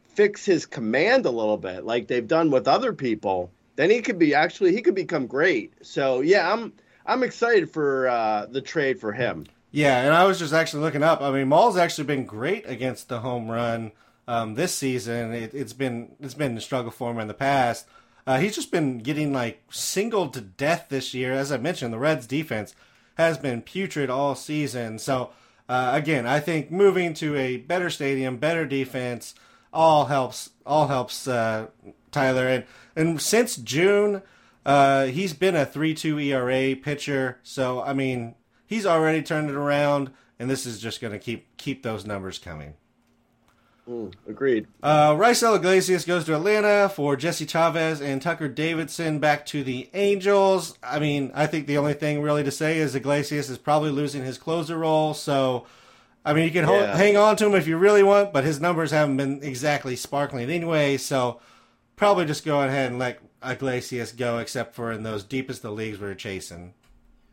[0.07, 4.17] fix his command a little bit, like they've done with other people, then he could
[4.17, 5.73] be actually he could become great.
[5.81, 6.73] So yeah, I'm
[7.05, 9.45] I'm excited for uh, the trade for him.
[9.71, 11.21] Yeah, and I was just actually looking up.
[11.21, 13.91] I mean, Mahle's actually been great against the home run
[14.27, 15.33] um, this season.
[15.33, 17.87] It, has been it's been a struggle for him in the past.
[18.27, 21.33] Uh, he's just been getting like singled to death this year.
[21.33, 22.73] As I mentioned, the Reds' defense
[23.15, 24.99] has been putrid all season.
[24.99, 25.31] So
[25.69, 29.35] uh, again, I think moving to a better stadium, better defense,
[29.73, 30.51] all helps.
[30.65, 31.67] All helps uh,
[32.11, 32.47] Tyler.
[32.47, 34.21] And and since June,
[34.65, 37.39] uh, he's been a three-two ERA pitcher.
[37.43, 38.35] So I mean,
[38.65, 42.39] he's already turned it around, and this is just going to keep keep those numbers
[42.39, 42.75] coming.
[43.89, 44.65] Mm, agreed.
[44.81, 49.89] Uh, Raisel Iglesias goes to Atlanta for Jesse Chavez and Tucker Davidson back to the
[49.93, 50.75] Angels.
[50.81, 54.23] I mean, I think the only thing really to say is Iglesias is probably losing
[54.23, 55.13] his closer role.
[55.13, 55.67] So,
[56.25, 56.97] I mean, you can hold, Yeah.
[56.97, 60.49] hang on to him if you really want, but his numbers haven't been exactly sparkling
[60.49, 60.97] anyway.
[60.97, 61.39] So,
[61.95, 65.99] probably just go ahead and let Iglesias go, except for in those deepest of leagues
[65.99, 66.73] we're chasing.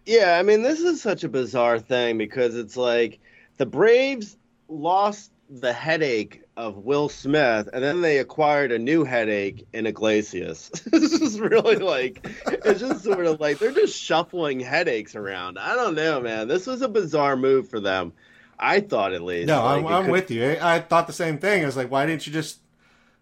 [0.04, 3.20] Yeah, I mean, this is such a bizarre thing because it's like
[3.56, 4.36] the Braves
[4.68, 10.68] lost the headache of Will Smith, and then they acquired a new headache in Iglesias.
[10.92, 15.58] this is really like, it's just sort of like they're just shuffling headaches around.
[15.58, 16.48] I don't know, man.
[16.48, 18.12] This was a bizarre move for them.
[18.58, 19.48] I thought at least.
[19.48, 20.44] No, Like, I'm, I'm could- with you.
[20.44, 21.62] I I thought the same thing.
[21.62, 22.58] I was like, why didn't you just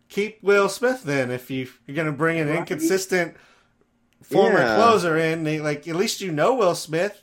[0.08, 1.30] keep Will Smith then?
[1.30, 3.36] If you, you're going to bring an inconsistent
[4.22, 4.74] former Yeah.
[4.76, 7.22] closer in, like at least you know Will Smith.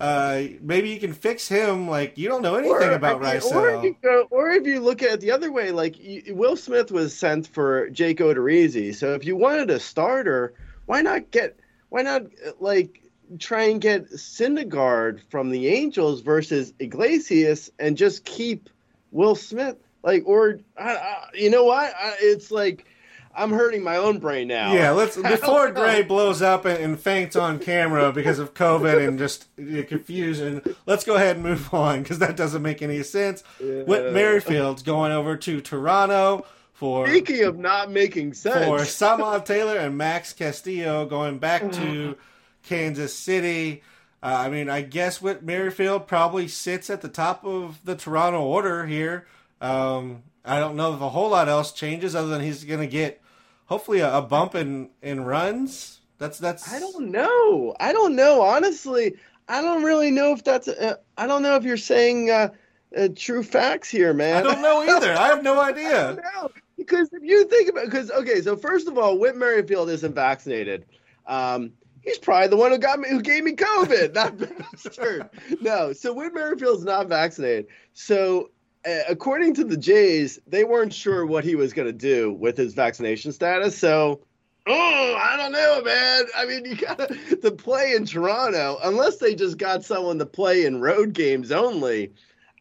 [0.00, 1.88] Uh, maybe you can fix him.
[1.88, 4.66] Like you don't know anything Or, about I mean, or, if you go, or if
[4.66, 5.96] you look at it the other way, like
[6.28, 8.94] Will Smith was sent for Jake Odorizzi.
[8.94, 10.54] So if you wanted a starter,
[10.86, 11.58] why not get?
[11.88, 13.02] Why not uh, like
[13.38, 18.70] try and get Syndergaard from the Angels versus Iglesias and just keep
[19.10, 19.76] Will Smith?
[20.04, 21.92] Like, or I, I, you know what?
[21.94, 22.86] I, it's like
[23.34, 24.72] I'm hurting my own brain now.
[24.72, 25.70] Yeah, let's before.
[25.70, 30.62] Grey blows up and, and faints on camera because of COVID and just uh, confusion.
[30.86, 33.42] Let's go ahead and move on because that doesn't make any sense.
[33.60, 36.46] Whit Merrifield's going over to Toronto
[36.78, 38.78] for Speaking of not making sense, for
[39.18, 42.16] Samad Taylor and Max Castillo going back to
[42.62, 43.82] Kansas City.
[44.22, 48.42] Uh, I mean, I guess Whit Merrifield probably sits at the top of the Toronto
[48.42, 49.26] order here.
[49.60, 52.86] Um, I don't know if a whole lot else changes other than he's going to
[52.86, 53.20] get
[53.66, 56.00] hopefully a, a bump in, in runs.
[56.18, 56.72] That's that's.
[56.72, 57.76] I don't know.
[57.78, 58.42] I don't know.
[58.42, 59.14] Honestly,
[59.48, 60.66] I don't really know if that's.
[60.66, 62.48] Uh, I don't know if you're saying uh,
[62.96, 64.38] uh, true facts here, man.
[64.38, 65.12] I don't know either.
[65.12, 66.18] I have no idea.
[66.34, 70.14] No, because if you think about, because okay, so first of all, Whit Merrifield isn't
[70.14, 70.86] vaccinated.
[71.26, 74.14] Um, he's probably the one who got me, who gave me COVID.
[74.14, 75.28] That bastard.
[75.60, 77.66] No, so Whit Merrifield's not vaccinated.
[77.92, 78.50] So.
[78.86, 82.56] Uh, according to the Jays, they weren't sure what he was going to do with
[82.56, 83.76] his vaccination status.
[83.76, 84.20] So,
[84.66, 86.24] oh, I don't know, man.
[86.36, 86.98] I mean, you got
[87.42, 92.12] to play in Toronto, unless they just got someone to play in road games only.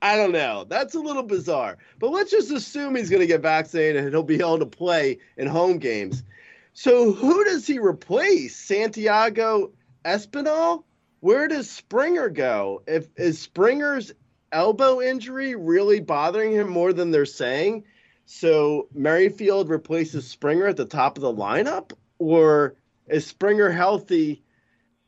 [0.01, 0.65] I don't know.
[0.67, 1.77] That's a little bizarre.
[1.99, 5.19] But let's just assume he's going to get vaccinated and he'll be able to play
[5.37, 6.23] in home games.
[6.73, 8.55] So who does he replace?
[8.55, 9.71] Santiago
[10.05, 10.83] Espinal?
[11.19, 12.83] Where does Springer go?
[12.85, 14.13] If is Springer's
[14.51, 17.83] elbow injury really bothering him more than they're saying?
[18.25, 22.75] So Merrifield replaces Springer at the top of the lineup, or
[23.07, 24.43] is Springer healthy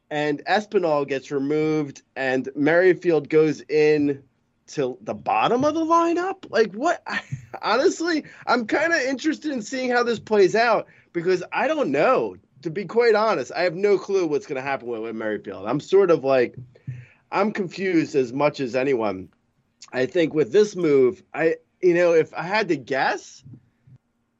[0.10, 4.23] and Espinal gets removed and Merrifield goes in
[4.67, 6.49] to the bottom of the lineup?
[6.49, 7.06] Like what?
[7.62, 12.38] Honestly, I'm kind of interested in seeing how this plays out because I don't know.
[12.63, 15.65] To be quite honest, I have no clue what's going to happen with, with Merrifield.
[15.65, 16.58] I'm sort of like,
[17.32, 19.30] I'm confused as much as anyone.
[19.94, 23.44] I think with this move, I you know, if I had to guess,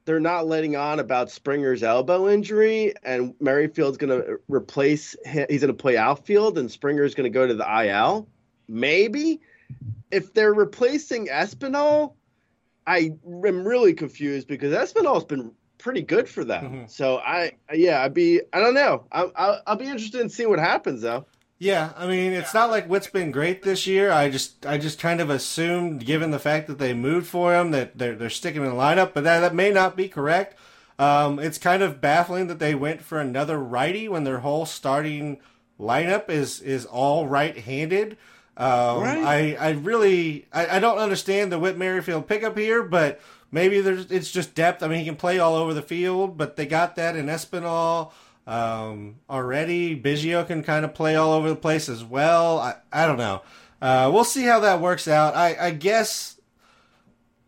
[0.04, 5.46] they're not letting on about Springer's elbow injury, and Merrifield's going to replace him.
[5.48, 8.28] He's going to play outfield, and Springer's going to go to the IL.
[8.68, 9.40] Maybe
[10.10, 12.14] if they're replacing Espinal,
[12.86, 16.64] I am really confused because Espinal's been pretty good for them.
[16.64, 16.90] Mhm.
[16.90, 19.06] So I, yeah, I'd be, I don't know.
[19.12, 21.24] I, I'll, I'll be interested in seeing what happens though.
[21.62, 24.10] Yeah, I mean, it's not like Whit's been great this year.
[24.10, 27.70] I just, I just kind of assumed, given the fact that they moved for him,
[27.72, 29.12] that they're they're sticking in the lineup.
[29.12, 30.56] But that that may not be correct.
[30.98, 35.38] Um, it's kind of baffling that they went for another righty when their whole starting
[35.78, 38.16] lineup is is all right-handed.
[38.56, 39.22] Um, Right.
[39.22, 43.20] I I really I, I don't understand the Whit Merrifield pickup here, but
[43.52, 44.82] maybe there's it's just depth.
[44.82, 48.12] I mean, he can play all over the field, but they got that in Espinal
[48.46, 50.00] um, already.
[50.00, 52.58] Biggio can kind of play all over the place as well.
[52.58, 53.42] I I don't know.
[53.80, 55.34] Uh, we'll see how that works out.
[55.34, 56.40] I I guess.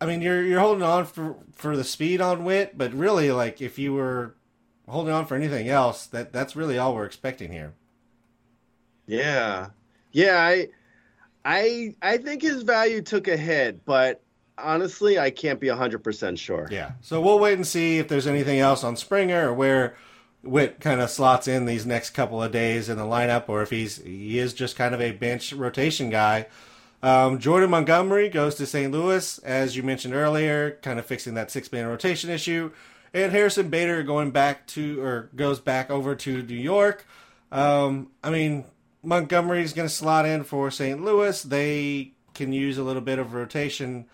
[0.01, 3.61] I mean, you're you're holding on for for the speed on Whit, but really, like
[3.61, 4.35] if you were
[4.87, 7.73] holding on for anything else, that that's really all we're expecting here.
[9.05, 9.67] Yeah,
[10.11, 10.39] yeah.
[10.39, 10.69] I,
[11.45, 14.21] I, I think his value took a hit, but
[14.57, 16.67] honestly, I can't be hundred percent sure.
[16.71, 16.91] Yeah.
[17.01, 19.95] So we'll wait and see if there's anything else on Springer or where
[20.43, 23.69] Whit kind of slots in these next couple of days in the lineup, or if
[23.69, 26.47] he's he is just kind of a bench rotation guy.
[27.01, 28.91] Um, Jordan Montgomery goes to St.
[28.91, 32.71] Louis, as you mentioned earlier, kind of fixing that six man rotation issue.
[33.13, 37.05] And Harrison Bader going back to or goes back over to New York.
[37.51, 38.65] Um, I mean,
[39.03, 41.03] Montgomery's going to slot in for St.
[41.03, 41.43] Louis.
[41.43, 44.05] They can use a little bit of rotation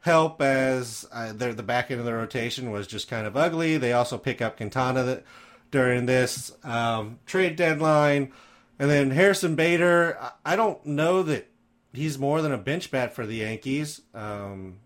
[0.00, 3.78] help as uh, the back end of the rotation was just kind of ugly.
[3.78, 5.24] They also pick up Quintana that,
[5.72, 8.30] during this um, trade deadline,
[8.78, 10.16] and then Harrison Bader.
[10.44, 11.48] I, don't know that
[11.92, 14.00] he's more than a bench bat for the Yankees.
[14.14, 14.78] Um,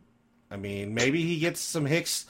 [0.51, 2.25] I mean, maybe he gets some Hicks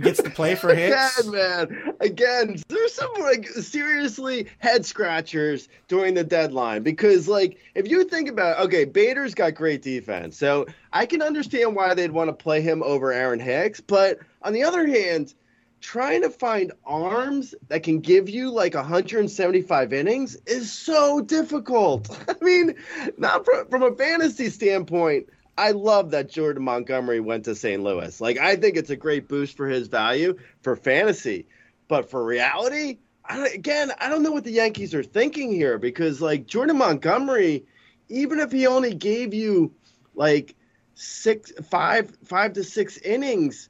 [0.00, 1.18] gets to play for Hicks.
[1.18, 1.94] Again, man.
[2.00, 8.28] Again, there's some like seriously head scratchers during the deadline because, like, if you think
[8.28, 12.60] about, okay, Bader's got great defense, so I can understand why they'd want to play
[12.60, 13.80] him over Aaron Hicks.
[13.80, 15.34] But on the other hand,
[15.82, 22.16] trying to find arms that can give you like 175 innings is so difficult.
[22.28, 22.76] I mean,
[23.18, 25.28] not from, from a fantasy standpoint.
[25.58, 27.82] I love that Jordan Montgomery went to St.
[27.82, 28.18] Louis.
[28.20, 31.46] Like, I think it's a great boost for his value for fantasy,
[31.88, 36.22] but for reality, I again, I don't know what the Yankees are thinking here because,
[36.22, 37.66] like, Jordan Montgomery,
[38.08, 39.74] even if he only gave you
[40.14, 40.54] like
[40.94, 43.68] six, five, five to six innings,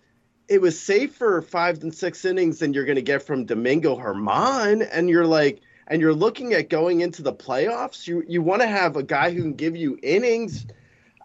[0.52, 4.82] it was safer five and six innings than you're going to get from Domingo German,
[4.82, 8.06] and you're like, and you're looking at going into the playoffs.
[8.06, 10.66] You you want to have a guy who can give you innings.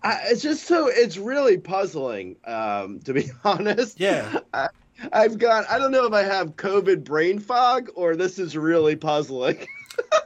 [0.01, 3.99] I, it's just so it's really puzzling, um, to be honest.
[3.99, 4.39] Yeah.
[4.53, 4.69] I,
[5.11, 8.95] I've got I don't know if I have COVID brain fog or this is really
[8.95, 9.67] puzzling.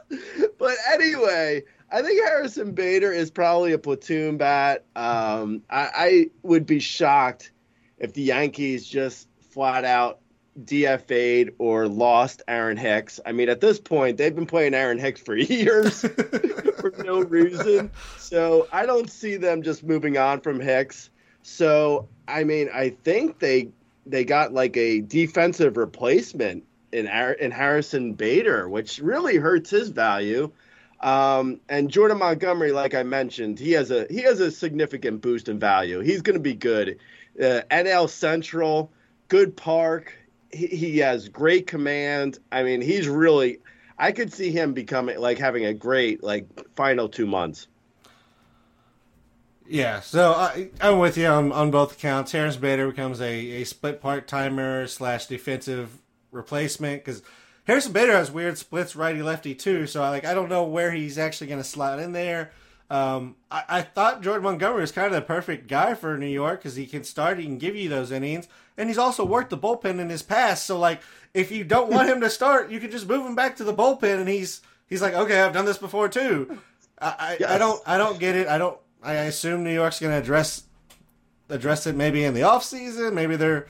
[0.58, 4.84] but anyway, I think Harrison Bader is probably a platoon bat.
[4.94, 7.50] Um, I, I would be shocked
[8.02, 10.18] if the Yankees just flat out
[10.64, 13.18] DFA'd or lost Aaron Hicks.
[13.24, 16.00] I mean, at this point, they've been playing Aaron Hicks for years
[16.80, 17.90] for no reason.
[18.18, 21.08] So I don't see them just moving on from Hicks.
[21.42, 23.70] So I mean, I think they
[24.04, 29.88] they got like a defensive replacement in Ar- in Harrison Bader, which really hurts his
[29.88, 30.50] value.
[31.00, 35.48] Um, and Jordan Montgomery, like I mentioned, he has a he has a significant boost
[35.48, 36.00] in value.
[36.00, 36.98] He's going to be good.
[37.40, 38.92] Uh, NL Central,
[39.28, 40.14] good park.
[40.52, 42.38] He, he has great command.
[42.50, 43.58] I mean, he's really.
[43.98, 47.68] I could see him becoming like having a great like final two months.
[49.68, 52.32] Yeah, so I, I'm with you on, on both accounts.
[52.32, 55.98] Harrison Bader becomes a, a split part timer slash defensive
[56.30, 57.22] replacement because
[57.64, 59.86] Harrison Bader has weird splits righty lefty too.
[59.86, 62.52] So I like I don't know where he's actually going to slot in there.
[62.92, 66.60] Um, I, I thought Jordan Montgomery was kind of the perfect guy for New York
[66.60, 69.56] because he can start, he can give you those innings, and he's also worked the
[69.56, 70.66] bullpen in his past.
[70.66, 71.00] So like,
[71.32, 73.72] if you don't want him to start, you can just move him back to the
[73.72, 76.58] bullpen, and he's he's like, okay, I've done this before too.
[77.00, 78.46] I I, I don't I don't get it.
[78.46, 78.78] I don't.
[79.02, 80.64] I assume New York's going to address
[81.48, 83.14] address it maybe in the off season.
[83.14, 83.68] Maybe they're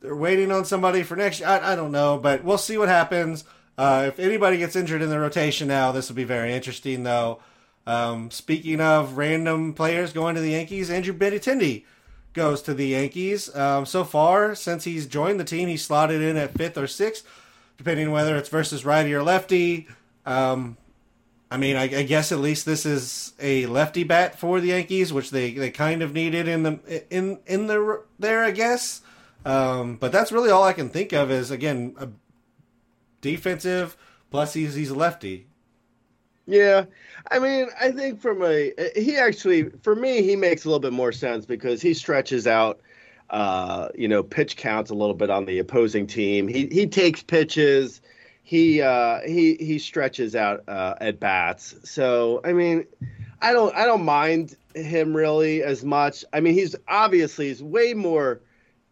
[0.00, 1.50] they're waiting on somebody for next year.
[1.50, 3.44] I, I don't know, but we'll see what happens.
[3.76, 7.40] Uh, if anybody gets injured in the rotation now, this will be very interesting, though.
[7.86, 11.84] Um, speaking of random players going to the Yankees, Andrew Benintendi
[12.32, 13.54] goes to the Yankees.
[13.54, 17.26] Um, so far, since he's joined the team, he's slotted in at fifth or sixth,
[17.76, 19.86] depending whether it's versus righty or lefty.
[20.26, 20.76] Um,
[21.50, 25.12] I mean, I, I guess at least this is a lefty bat for the Yankees,
[25.12, 29.02] which they, they kind of needed in the in in the there, I guess.
[29.44, 32.08] Um, but that's really all I can think of is again a
[33.20, 33.96] defensive
[34.30, 35.46] plus he's he's a lefty.
[36.46, 36.84] Yeah,
[37.30, 40.92] I mean, I think from a he actually for me he makes a little bit
[40.92, 42.80] more sense because he stretches out,
[43.30, 46.46] uh, you know, pitch counts a little bit on the opposing team.
[46.46, 48.02] He he takes pitches,
[48.42, 51.76] he uh, he he stretches out uh, at bats.
[51.84, 52.84] So I mean,
[53.40, 56.26] I don't I don't mind him really as much.
[56.34, 58.42] I mean, he's obviously he's way more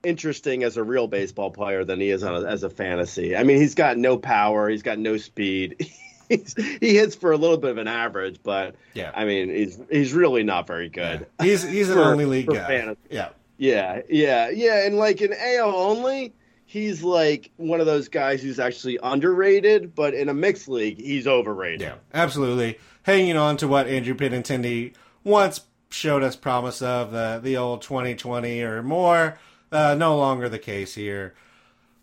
[0.03, 3.37] interesting as a real baseball player than he is a, as a fantasy.
[3.37, 5.87] I mean, he's got no power, he's got no speed.
[6.37, 9.13] he's, he hits for a little bit of an average, but Yeah.
[9.15, 11.27] I mean, he's he's really not very good.
[11.41, 12.67] He's he's an only league for guy.
[12.67, 13.01] fantasy.
[13.11, 13.29] Yeah.
[13.59, 14.87] Yeah, yeah, yeah.
[14.87, 16.33] And like in AL only,
[16.65, 21.27] he's like one of those guys who's actually underrated, but in a mixed league, he's
[21.29, 21.83] overrated.
[21.83, 22.79] Yeah, absolutely.
[23.05, 25.61] Hanging on to what Andrew Benintendi once
[25.91, 29.39] showed us promise of the the old 2020 or more.
[29.71, 31.35] Uh, no longer the case here.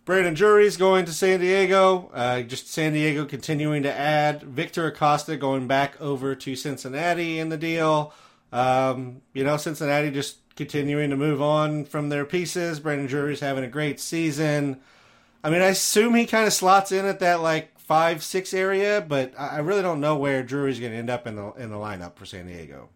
[0.09, 2.09] Brandon Drury's going to San Diego.
[2.11, 4.41] Uh, just San Diego continuing to add.
[4.41, 8.11] Victor Acosta going back over to Cincinnati in the deal.
[8.51, 12.79] Um, you know, Cincinnati just continuing to move on from their pieces.
[12.79, 14.79] Brandon Drury's having a great season.
[15.43, 19.05] I mean, I assume he kind of slots in at that like five six area,
[19.07, 21.69] but I I really don't know where Drury's going to end up in the in
[21.69, 22.89] the lineup for San Diego.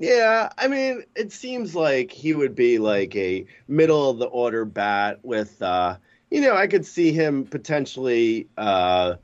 [0.00, 4.64] Yeah, I mean, it seems like he would be like a middle of the order
[4.64, 5.96] bat with, uh,
[6.30, 9.16] you know, I could see him potentially uh,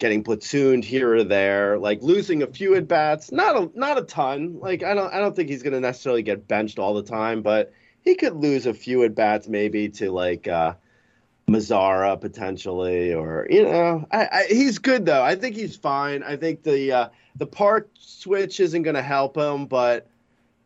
[0.00, 4.02] getting platooned here or there, like losing a few at bats, not a not a
[4.02, 4.58] ton.
[4.58, 7.42] Like I don't I don't think he's going to necessarily get benched all the time,
[7.42, 10.74] but he could lose a few at bats maybe to like uh,
[11.48, 15.22] Mazara potentially, or you know, I, I, he's good though.
[15.22, 16.24] I think he's fine.
[16.24, 17.08] I think the uh,
[17.38, 20.06] the park switch isn't going to help him, but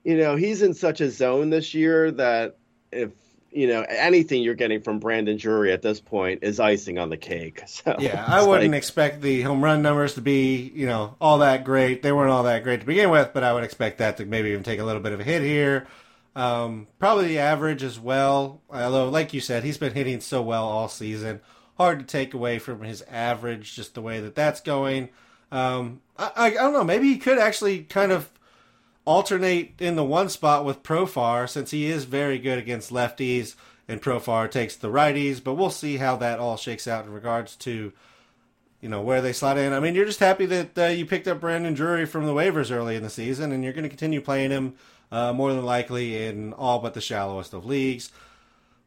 [0.04, 2.56] you know, he's in such a zone this year that
[2.90, 3.10] if
[3.52, 7.16] you know anything you're getting from Brandon Drury at this point is icing on the
[7.18, 7.62] cake.
[7.68, 11.38] So Yeah, I wouldn't like- expect the home run numbers to be you know all
[11.38, 12.02] that great.
[12.02, 14.50] They weren't all that great to begin with, but I would expect that to maybe
[14.50, 15.86] even take a little bit of a hit here.
[16.34, 18.62] Um, probably the average as well.
[18.70, 21.40] Although, like you said, he's been hitting so well all season.
[21.76, 25.10] Hard to take away from his average, just the way that that's going.
[25.52, 26.82] Um, I, I, I don't know.
[26.82, 28.28] Maybe he could actually kind of
[29.04, 33.54] alternate in the one spot with Profar since he is very good against lefties
[33.88, 35.42] and Profar takes the righties.
[35.42, 37.92] But we'll see how that all shakes out in regards to
[38.80, 39.72] you know where they slot in.
[39.72, 42.74] I mean, you're just happy that uh, you picked up Brandon Drury from the waivers
[42.74, 44.74] early in the season, and you're going to continue playing him
[45.12, 48.10] uh, more than likely in all but the shallowest of leagues.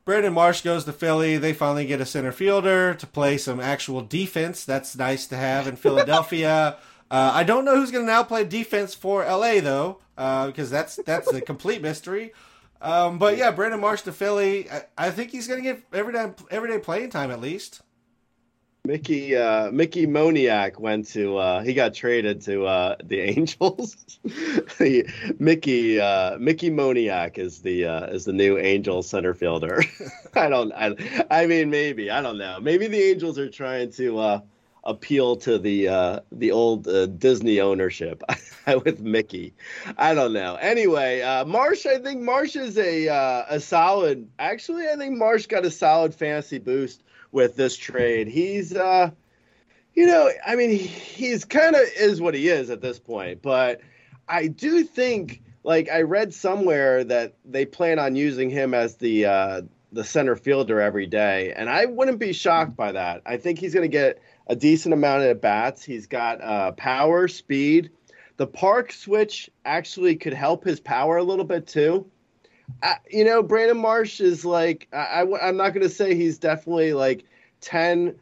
[0.05, 1.37] Brandon Marsh goes to Philly.
[1.37, 4.63] They finally get a center fielder to play some actual defense.
[4.63, 6.77] That's nice to have in Philadelphia.
[7.11, 10.71] Uh, I don't know who's going to now play defense for LA though, uh, because
[10.71, 12.33] that's that's a complete mystery.
[12.81, 14.67] Um, but yeah, Brandon Marsh to Philly.
[14.71, 17.81] I, I think he's going to get everyday everyday playing time at least.
[18.85, 24.19] Mickey uh, Mickey Moniak went to uh, he got traded to uh, the Angels.
[25.39, 29.83] Mickey uh, Mickey Moniak is the uh, is the new Angels center fielder.
[30.35, 34.19] I don't I, I mean maybe I don't know maybe the Angels are trying to
[34.19, 34.39] uh,
[34.83, 38.23] appeal to the the old Disney ownership
[38.85, 39.55] with Mickey.
[39.97, 40.55] I don't know.
[40.55, 43.07] Anyway, Marsh I think Marsh is a
[43.49, 44.29] a solid.
[44.37, 47.01] Actually, I think Marsh got a solid fantasy boost
[47.31, 48.27] with this trade.
[48.27, 49.11] He's uh
[49.93, 53.81] you know, I mean he's kind of is what he is at this point, but
[54.27, 59.25] I do think like I read somewhere that they plan on using him as the
[59.25, 59.61] uh
[59.91, 63.21] the center fielder every day, and I wouldn't be shocked by that.
[63.25, 65.83] I think he's going to get a decent amount of bats.
[65.83, 67.91] He's got uh power, speed.
[68.37, 72.11] The park switch actually could help his power a little bit too.
[73.09, 76.93] You know, Brandon Marsh is like I, I am not going to say he's definitely
[76.93, 77.25] like
[77.61, 78.15] ten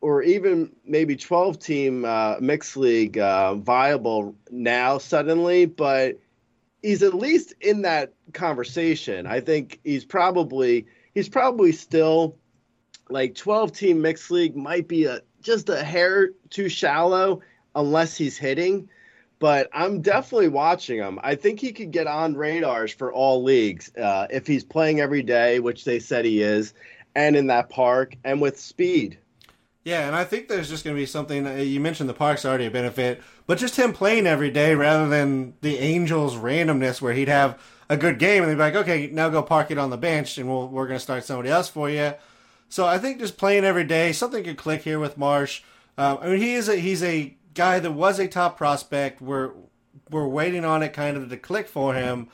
[0.00, 6.18] or even maybe twelve team uh, mixed league uh, viable now suddenly, but
[6.82, 9.26] he's at least in that conversation.
[9.26, 12.36] I think he's probably he's probably still
[13.08, 17.40] like twelve team mixed league might be a just a hair too shallow
[17.74, 18.88] unless he's hitting
[19.40, 21.18] but I'm definitely watching him.
[21.22, 25.22] I think he could get on radars for all leagues uh, if he's playing every
[25.24, 26.74] day, which they said he is,
[27.16, 29.18] and in that park and with speed.
[29.82, 31.46] Yeah, and I think there's just going to be something.
[31.46, 35.08] uh, You mentioned the park's already a benefit, but just him playing every day rather
[35.08, 39.08] than the Angels' randomness where he'd have a good game and they'd be like, okay,
[39.10, 41.68] now go park it on the bench and we'll, we're going to start somebody else
[41.68, 42.12] for you.
[42.68, 45.62] So I think just playing every day, something could click here with Marsh.
[45.98, 49.20] Um, I mean, he is a, he's a guy that was a top prospect.
[49.20, 49.52] We're
[50.10, 52.28] we're waiting on it kind of to click for him,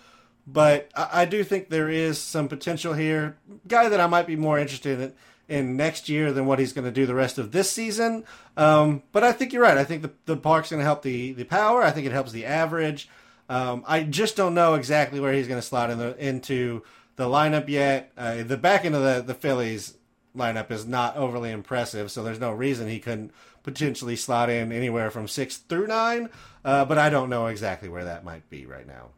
[0.46, 3.36] but I, I do think there is some potential here.
[3.68, 5.12] Guy that I might be more interested in,
[5.48, 8.24] in next year than what he's going to do the rest of this season.
[8.56, 9.78] Um, but I think you're right.
[9.78, 11.82] I think the the park's going to help the the power.
[11.82, 13.08] I think it helps the average.
[13.48, 16.82] Um, I just don't know exactly where he's going to slot in the into
[17.16, 18.12] the lineup yet.
[18.16, 19.94] Uh, the back end of the the Phillies
[20.36, 23.32] lineup is not overly impressive, so there's no reason he couldn't
[23.66, 26.30] potentially slot in anywhere from six through nine.
[26.64, 29.08] Uh, but I don't know exactly where that might be right now.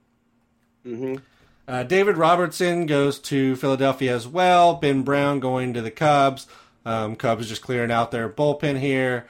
[1.69, 4.75] Uh, David Robertson goes to Philadelphia as well.
[4.75, 6.49] Ben Brown going to the Cubs.
[6.85, 9.29] Um, Cubs just clearing out their bullpen here.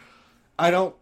[0.58, 0.94] I don't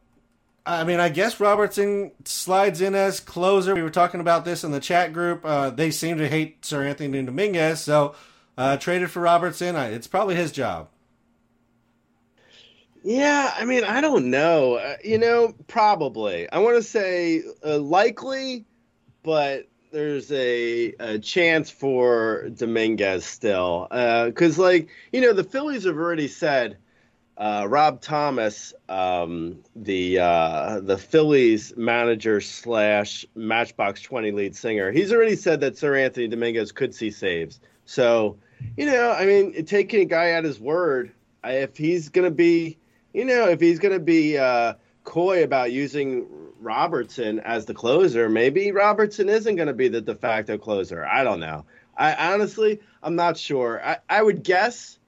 [0.67, 3.75] I mean, I guess Robertson slides in as closer.
[3.75, 5.45] We were talking about this in the chat group.
[5.45, 8.17] Uh, they seem to hate Seranthony Dominguez, so
[8.59, 9.77] uh, traded for Robertson.
[9.77, 10.89] I, it's probably his job.
[13.07, 14.75] Yeah, I mean, I don't know.
[14.75, 16.51] Uh, you know, probably.
[16.51, 18.65] I want to say uh, likely,
[19.23, 23.87] but there's a, a chance for Dominguez still.
[23.91, 26.79] Because, like, you know, the Phillies have already said
[27.37, 35.13] uh, Rob Thomas, um, the uh, the Phillies manager slash Matchbox Twenty lead singer, he's
[35.13, 37.61] already said that Seranthony Dominguez could see saves.
[37.85, 38.37] So,
[38.77, 41.13] you know, I mean, taking a guy at his word,
[41.45, 42.79] if he's gonna be,
[43.17, 46.27] you know, if he's gonna be uh, coy about using
[46.61, 51.03] Robertson as the closer, maybe Robertson isn't gonna be the de facto closer.
[51.03, 51.65] I don't know.
[51.97, 53.81] I honestly, I'm not sure.
[53.83, 54.99] I, I would guess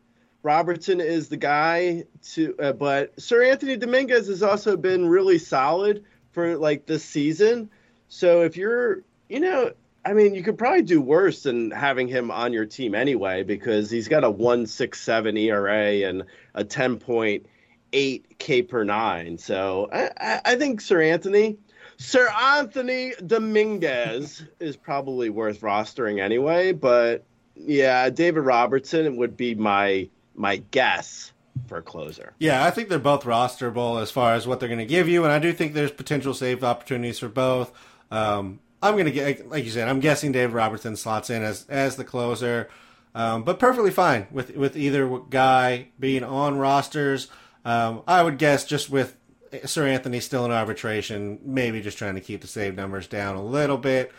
[0.43, 6.03] Robertson is the guy to, uh, but Seranthony Dominguez has also been really solid
[6.33, 7.69] for like this season.
[8.09, 12.31] So if you're, you know, I mean, you could probably do worse than having him
[12.31, 16.97] on your team anyway because he's got a one six seven ERA and a ten
[16.97, 17.45] point
[17.93, 19.39] eight K per nine.
[19.39, 21.59] So I, I, I think Seranthony,
[21.97, 26.73] Sir Anthony Dominguez is probably worth rostering anyway.
[26.73, 27.25] But
[27.57, 31.33] yeah, David Robertson would be my my guess
[31.67, 32.35] for a closer.
[32.39, 35.25] Yeah, I think they're both rosterable as far as what they're going to give you,
[35.25, 37.73] and I do think there's potential save opportunities for both.
[38.11, 41.67] Um, I'm going to get, like you said, I'm guessing Dave Robertson slots in as
[41.69, 42.69] as the closer,
[43.15, 47.29] um, but perfectly fine with with either guy being on rosters.
[47.69, 49.15] Um, I would guess just with
[49.53, 53.77] Seranthony still in arbitration, maybe just trying to keep the save numbers down a little
[53.77, 54.11] bit.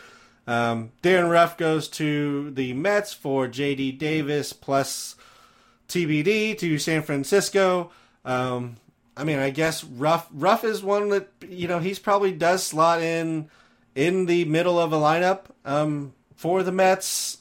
[0.46, 3.90] Um, Darin Ruf goes to the Mets for J.D.
[3.92, 5.16] Davis plus
[5.88, 7.90] TBD to San Francisco.
[8.24, 8.76] Um,
[9.16, 13.02] I mean, I guess Ruf Ruf is one that you know he's probably does slot
[13.02, 13.50] in
[13.96, 17.38] in the middle of a lineup um, for the Mets.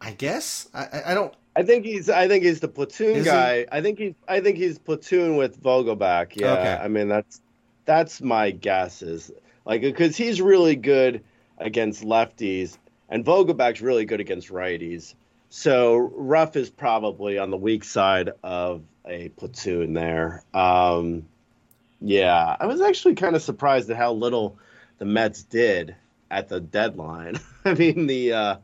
[0.00, 1.32] I guess I, I don't.
[1.56, 2.10] I think he's.
[2.10, 3.30] I think he's the platoon Is he?
[3.30, 3.66] guy.
[3.70, 4.14] I think he's.
[4.26, 6.36] I think he's platoon with Vogelbach.
[6.36, 6.52] Yeah.
[6.52, 6.78] Okay.
[6.82, 7.40] I mean, that's
[7.84, 9.02] that's my guess.
[9.02, 9.30] Is
[9.64, 11.22] like because he's really good
[11.58, 12.76] against lefties,
[13.08, 15.14] and Vogelbach's really good against righties.
[15.48, 20.42] So Ruf is probably on the weak side of a platoon there.
[20.52, 21.26] Um,
[22.00, 24.58] yeah, I was actually kind of surprised at how little
[24.98, 25.94] the Mets did
[26.30, 27.38] at the deadline.
[27.64, 28.56] I mean, the uh,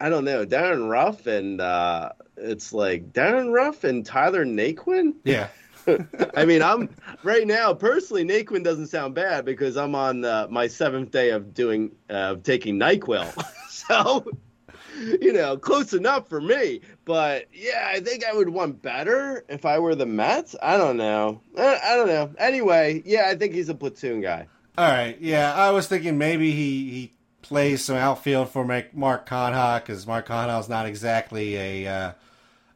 [0.00, 5.14] I don't know, Darin Ruf and uh, it's like Darin Ruf and Tyler Naquin.
[5.24, 5.48] Yeah,
[6.36, 6.88] I mean, I'm
[7.22, 8.24] right now personally.
[8.24, 12.78] Naquin doesn't sound bad because I'm on uh, my seventh day of doing uh, taking
[12.78, 13.30] Nyquil,
[13.68, 14.24] so
[15.00, 16.80] you know, close enough for me.
[17.04, 20.56] But yeah, I think I would want better if I were the Mets.
[20.62, 21.40] I don't know.
[21.56, 22.30] I, I don't know.
[22.38, 24.46] Anyway, yeah, I think he's a platoon guy.
[24.78, 25.20] All right.
[25.20, 27.12] Yeah, I was thinking maybe he, he
[27.50, 32.12] plays some outfield for Mark Canha because Mark Canha's not exactly a uh,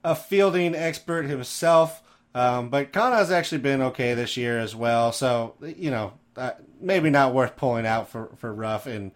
[0.03, 2.03] a fielding expert himself.
[2.35, 5.13] Um, but Canha's actually been okay this year as well.
[5.13, 6.51] So you know, uh,
[6.81, 9.13] maybe not worth pulling out for for Ruf and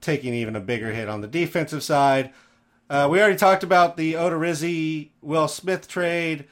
[0.00, 2.32] taking even a bigger hit on the defensive side.
[2.90, 6.46] Uh, we already talked about the Odorizzi Will Smith trade.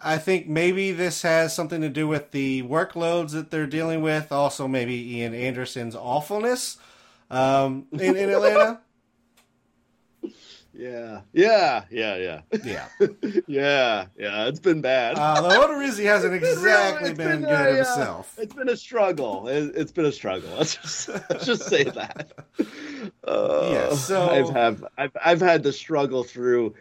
[0.00, 4.32] I think maybe this has something to do with the workloads that they're dealing with.
[4.32, 6.78] Also, maybe Ian Anderson's awfulness
[7.32, 8.80] um, in, in Atlanta.
[10.74, 12.88] Yeah, yeah, yeah, yeah, Yeah.
[13.46, 14.46] yeah, yeah.
[14.46, 15.16] It's been bad.
[15.18, 18.34] Uh, though Odorizzi hasn't It's been exactly it's been, been, good uh, himself.
[18.38, 19.48] It's been a struggle.
[19.48, 20.48] It, it's been a struggle.
[20.56, 22.32] Let's just, let's just say that.
[23.22, 26.74] Uh, Yeah, so- I've have I've I've had to struggle through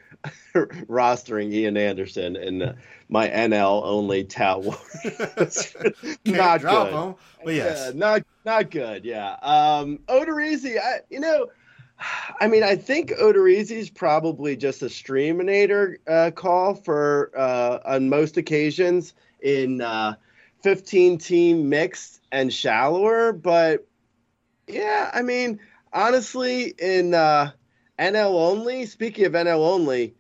[0.56, 2.74] rostering Ian Anderson and uh,
[3.12, 4.64] my NL only tout.
[6.26, 6.94] Not good.
[6.94, 7.86] him, but yes.
[7.86, 9.06] Yeah, not not good.
[9.06, 9.34] Yeah.
[9.42, 11.48] Um, Odorizzi, I you know,
[12.40, 18.38] I mean, I think Odorizzi's probably just a streaminator uh, call for uh, on most
[18.38, 20.16] occasions in uh,
[20.64, 23.86] 15 team mixed and shallower, but
[24.68, 25.60] yeah, I mean,
[25.92, 27.52] honestly, in uh,
[28.00, 28.86] NL only.
[28.86, 30.16] Speaking of NL only.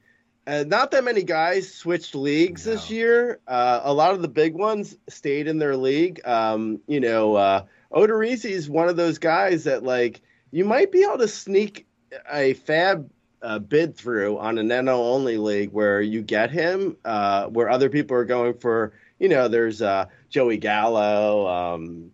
[0.47, 3.39] Uh, not that many guys switched leagues this year.
[3.47, 6.19] Uh, a lot of the big ones stayed in their league.
[6.25, 10.21] Um, you know, uh, Odorizzi is one of those guys that like
[10.51, 11.85] you might be able to sneak
[12.31, 13.09] a fab
[13.43, 17.89] uh, bid through on an NL only league where you get him, uh, where other
[17.89, 18.93] people are going for.
[19.19, 21.47] You know, there's uh, Joey Gallo.
[21.47, 22.11] Um,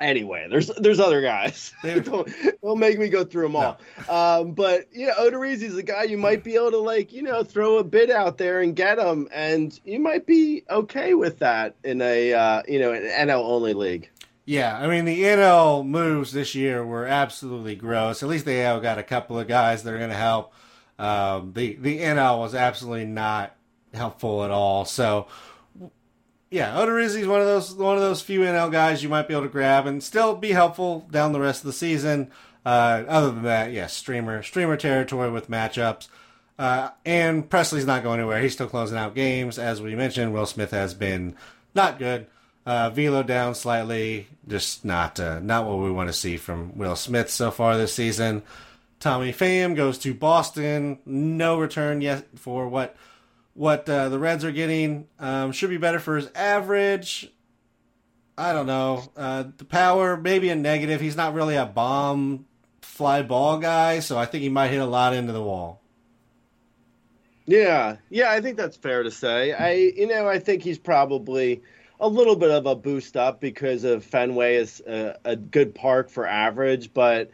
[0.00, 1.72] anyway, there's there's other guys.
[1.82, 2.28] don't,
[2.62, 3.78] don't make me go through them all.
[4.08, 7.42] Um, but you know, Odorizzi's a guy you might be able to like, you know,
[7.42, 11.76] throw a bid out there and get him, and you might be okay with that
[11.84, 14.10] in a uh, you know an NL only league.
[14.44, 18.22] Yeah, I mean the NL moves this year were absolutely gross.
[18.22, 20.52] At least they have got a couple of guys that are going to help.
[20.98, 23.54] Um, the the NL was absolutely not
[23.94, 24.84] helpful at all.
[24.84, 25.28] So
[26.52, 29.44] yeah, Odorizzi's one of those one of those few NL guys you might be able
[29.44, 32.30] to grab and still be helpful down the rest of the season.
[32.64, 36.08] Uh, other than that, yes, yeah, streamer streamer territory with matchups.
[36.58, 38.40] Uh, and Pressly's not going anywhere.
[38.40, 40.34] He's still closing out games, as we mentioned.
[40.34, 41.34] Will Smith has been
[41.74, 42.26] not good.
[42.64, 46.96] Uh, velo down slightly, just not uh, not what we want to see from Will
[46.96, 48.42] Smith so far this season.
[49.00, 50.98] Tommy Pham goes to Boston.
[51.06, 52.94] No return yet for what
[53.54, 55.06] what uh, the Reds are getting.
[55.18, 57.30] Um, should be better for his average.
[58.36, 59.10] I don't know.
[59.16, 61.00] Uh, the power maybe a negative.
[61.00, 62.46] He's not really a bomb
[62.80, 65.80] fly ball guy, so I think he might hit a lot into the wall.
[67.44, 69.52] Yeah, yeah, I think that's fair to say.
[69.52, 71.62] I, you know, I think he's probably
[72.00, 76.08] a little bit of a boost up because of Fenway is a, a good park
[76.10, 77.30] for average, but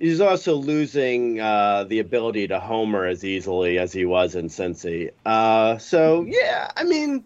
[0.00, 5.10] he's also losing uh, the ability to homer as easily as he was in Cincy.
[5.24, 7.24] Uh, so yeah, I mean,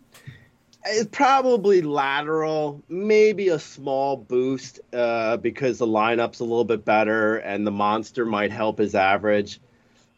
[0.84, 7.36] it's probably lateral, maybe a small boost uh, because the lineup's a little bit better
[7.36, 9.60] and the monster might help his average.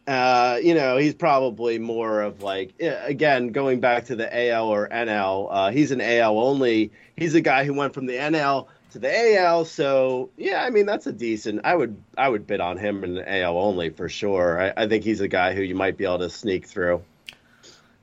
[0.09, 4.89] Uh, you know, he's probably more of like again going back to the AL or
[4.89, 5.49] NL.
[5.51, 6.93] Uh, he's an AL only.
[7.17, 9.65] He's a guy who went from the NL to the AL.
[9.67, 11.61] So yeah, I mean that's a decent.
[11.65, 14.61] I would I would bid on him in the AL only for sure.
[14.61, 17.03] I, I think he's a guy who you might be able to sneak through.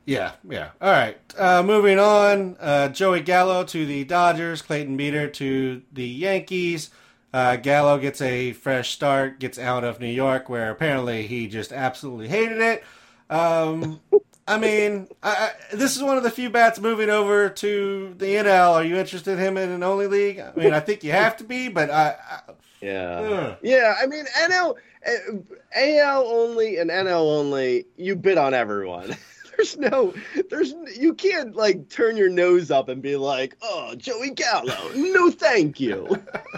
[0.06, 0.72] Yeah, yeah.
[0.82, 1.18] All right.
[1.38, 2.58] Uh, moving on.
[2.60, 4.62] Uh, Joey Gallo to the Dodgers.
[4.62, 6.90] Clayton Beeter to the Yankees.
[7.34, 11.72] Uh, Gallo gets a fresh start, gets out of New York, where apparently he just
[11.72, 12.84] absolutely hated it.
[13.30, 14.02] Um,
[14.48, 18.26] I mean, I, I, this is one of the few bats moving over to the
[18.26, 18.74] NL.
[18.74, 20.40] Are you interested in him in an only league?
[20.40, 22.16] I mean, I think you have to be, but I.
[22.30, 22.40] I
[22.82, 23.58] yeah, ugh.
[23.62, 23.96] yeah.
[24.02, 27.86] I mean, NL, eh, AL only and NL only.
[27.96, 29.16] You bid on everyone.
[29.58, 30.14] there's no
[30.50, 35.30] there's you can't like turn your nose up and be like oh joey gallo no
[35.30, 36.08] thank you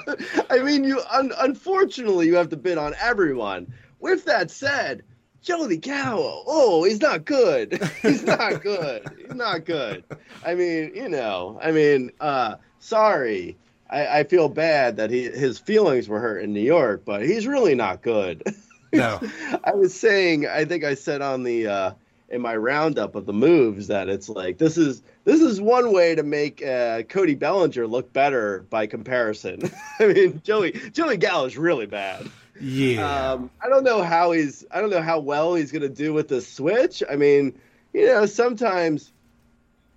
[0.50, 5.04] i mean you un- unfortunately you have to bid on everyone with that said
[5.46, 10.04] joey gallo oh he's not good he's not good he's not good
[10.46, 13.56] i mean you know i mean uh sorry
[13.90, 17.46] I, I feel bad that he his feelings were hurt in New York, but he's
[17.46, 18.44] really not good.
[18.92, 19.20] No.
[19.64, 21.92] I was saying, I think I said on the uh,
[22.30, 26.16] in my roundup of the moves that it's like this is this is one way
[26.16, 29.70] to make uh, Cody Bellinger look better by comparison.
[30.00, 32.30] I mean, Joey Joey Gallo is really bad.
[32.60, 33.32] Yeah.
[33.34, 36.28] Um, I don't know how he's I don't know how well he's gonna do with
[36.28, 37.04] the switch.
[37.10, 37.60] I mean,
[37.94, 39.12] you know, sometimes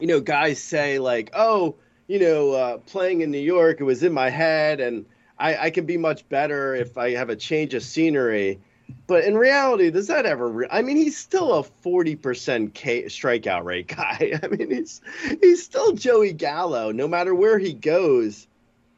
[0.00, 4.02] you know guys say like, oh, you know, uh, playing in New York, it was
[4.02, 5.06] in my head, and
[5.38, 8.60] I, I can be much better if I have a change of scenery.
[9.06, 10.48] But in reality, does that ever?
[10.48, 14.40] Re- I mean, he's still a forty percent K- strikeout rate guy.
[14.42, 15.00] I mean, he's
[15.40, 16.90] he's still Joey Gallo.
[16.90, 18.46] No matter where he goes,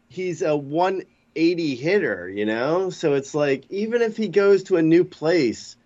[0.09, 1.03] he's a one
[1.41, 2.29] eighty hitter.
[2.29, 5.77] You know, so it's like even if he goes to a new place,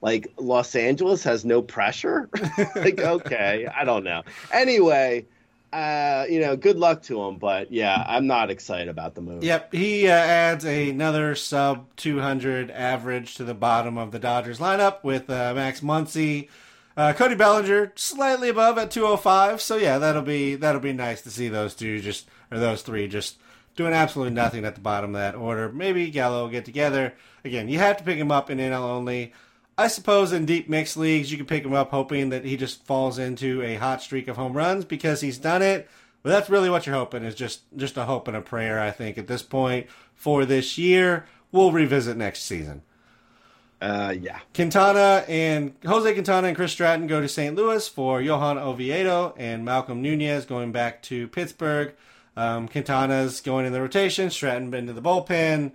[0.00, 2.28] like Los Angeles has no pressure.
[2.76, 4.22] like, okay, I don't know.
[4.52, 5.26] Anyway,
[5.72, 7.36] uh, you know, good luck to him.
[7.36, 9.44] But yeah, I'm not excited about the move.
[9.44, 15.04] Yep, he uh, adds another sub 200 average to the bottom of the Dodgers lineup
[15.04, 16.48] with uh, Max Muncy.
[16.96, 19.60] Uh, Cody Bellinger slightly above at 205.
[19.60, 23.06] So yeah, that'll be that'll be nice to see those two just or those three
[23.06, 23.36] just
[23.80, 25.72] doing absolutely nothing at the bottom of that order.
[25.72, 27.14] Maybe Gallo will get together
[27.44, 27.68] again.
[27.70, 29.32] You have to pick him up in NL only.
[29.78, 32.84] I suppose in deep mixed leagues, you can pick him up hoping that he just
[32.84, 35.88] falls into a hot streak of home runs because he's done it.
[36.22, 38.78] But that's really what you're hoping is just just a hope and a prayer.
[38.78, 42.82] I think at this point for this year, we'll revisit next season.
[43.80, 44.40] Uh, yeah.
[44.52, 47.56] Quintana and Jose Quintana and Chris Stratton go to St.
[47.56, 51.94] Louis for Johan Oviedo and Malcolm Nunez going back to Pittsburgh.
[52.36, 54.30] Um, Quintana's going in the rotation.
[54.30, 55.72] Stratton into the bullpen.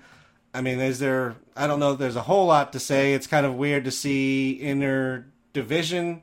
[0.54, 1.36] I mean, is there?
[1.56, 1.94] I don't know.
[1.94, 3.14] If there's a whole lot to say.
[3.14, 6.22] It's kind of weird to see inner division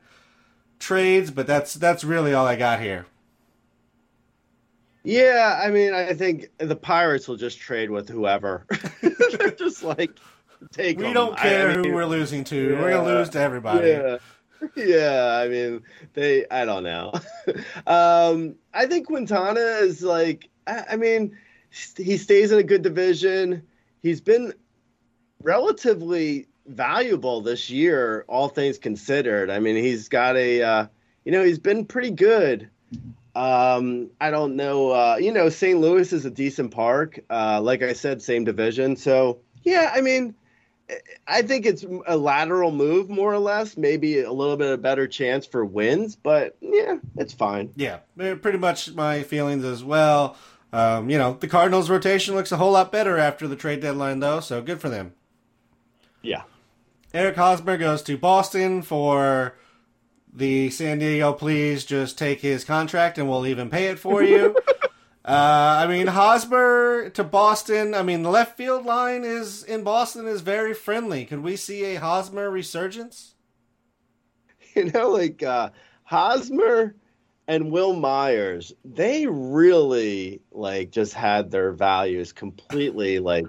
[0.78, 3.06] trades, but that's that's really all I got here.
[5.04, 8.64] Yeah, I mean, I think the Pirates will just trade with whoever.
[9.02, 10.12] They're just like
[10.72, 10.96] take.
[10.98, 11.14] We them.
[11.14, 12.70] don't care I mean, who we're losing to.
[12.72, 13.88] yeah, we're gonna lose to everybody.
[13.88, 14.18] Yeah.
[14.76, 15.82] Yeah, I mean,
[16.14, 16.46] they.
[16.50, 17.12] I don't know.
[17.86, 20.48] um, I think Quintana is like.
[20.66, 21.36] I, I mean,
[21.96, 23.62] he stays in a good division
[24.02, 24.52] he's been
[25.42, 29.50] relatively valuable this year, all things considered.
[29.50, 30.86] I mean, he's got a, uh,
[31.24, 32.68] you know, he's been pretty good.
[33.34, 34.90] Um, I don't know.
[34.90, 35.80] Uh, you know, St.
[35.80, 37.18] Louis is a decent park.
[37.30, 38.96] Uh, like I said, same division.
[38.96, 40.34] So yeah, I mean,
[41.26, 43.76] I think it's a lateral move more or less.
[43.76, 47.72] Maybe a little bit of better chance for wins, but yeah, it's fine.
[47.76, 50.36] Yeah, pretty much my feelings as well.
[50.72, 54.20] Um, you know, the Cardinals' rotation looks a whole lot better after the trade deadline,
[54.20, 55.12] though, so good for them.
[56.22, 56.42] Yeah.
[57.12, 59.54] Eric Hosmer goes to Boston for
[60.32, 61.34] the San Diego.
[61.34, 64.56] Please just take his contract and we'll even pay it for you.
[65.24, 67.94] uh, I mean, Hosmer to Boston.
[67.94, 71.24] I mean, the left field line is in Boston is very friendly.
[71.24, 73.34] Could we see a Hosmer resurgence?
[74.74, 75.68] You know, like uh,
[76.04, 76.96] Hosmer
[77.46, 83.44] and Wil Myers, they really like just had their values completely like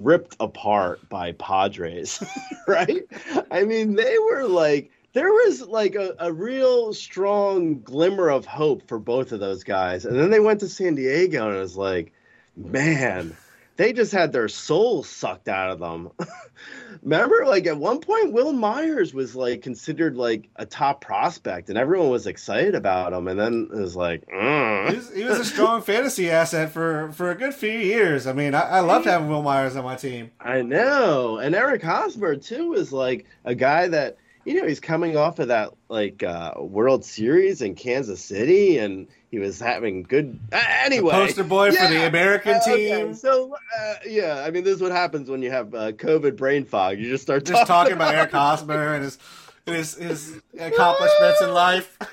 [0.00, 2.20] ripped apart by Padres,
[2.66, 3.04] right?
[3.52, 8.86] I mean, they were like there was like a, a real strong glimmer of hope
[8.88, 10.04] for both of those guys.
[10.04, 12.12] And then they went to San Diego and it was like,
[12.56, 13.36] man,
[13.80, 16.10] they just had their soul sucked out of them.
[17.02, 21.78] Remember, like at one point, Wil Myers was like considered like a top prospect, and
[21.78, 23.26] everyone was excited about him.
[23.26, 24.90] And then it was like, mm.
[24.90, 28.26] He was, he was a strong fantasy asset for, for a good few years.
[28.26, 30.30] I mean, I, I loved having Wil Myers on my team.
[30.38, 31.38] I know.
[31.38, 34.18] And Eric Hosmer too is like a guy that
[34.50, 39.06] you know he's coming off of that like uh, World Series in Kansas City, and
[39.30, 40.40] he was having good.
[40.52, 43.14] Uh, anyway, Poster boy for the American Uh, okay, team.
[43.14, 46.64] So uh, yeah, I mean, this is what happens when you have uh, COVID brain
[46.64, 46.98] fog.
[46.98, 49.18] You just start Just talking about Eric Hosmer and his
[49.66, 51.96] his, his accomplishments in life.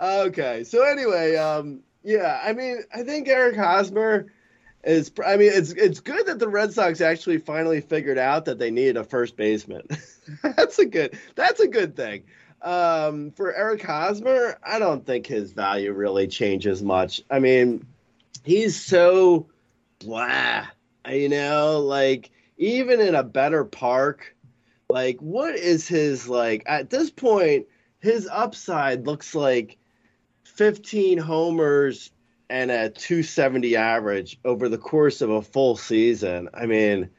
[0.00, 4.26] Okay, so anyway, um, yeah, I mean, I think Eric Hosmer
[4.86, 5.10] is.
[5.24, 8.70] I mean, it's it's good that the Red Sox actually finally figured out that they
[8.70, 9.86] needed a first baseman.
[10.42, 11.18] that's a good.
[11.34, 12.24] That's a good thing.
[12.62, 17.20] Um, for Eric Hosmer, I don't think his value really changes much.
[17.30, 17.86] I mean,
[18.42, 19.46] he's so
[19.98, 20.66] blah.
[21.08, 24.34] You know, like even in a better park,
[24.88, 27.66] like what is his like at this point?
[28.00, 29.78] His upside looks like
[30.44, 32.10] 15 homers
[32.54, 36.48] and a 270 average over the course of a full season.
[36.54, 37.10] I mean,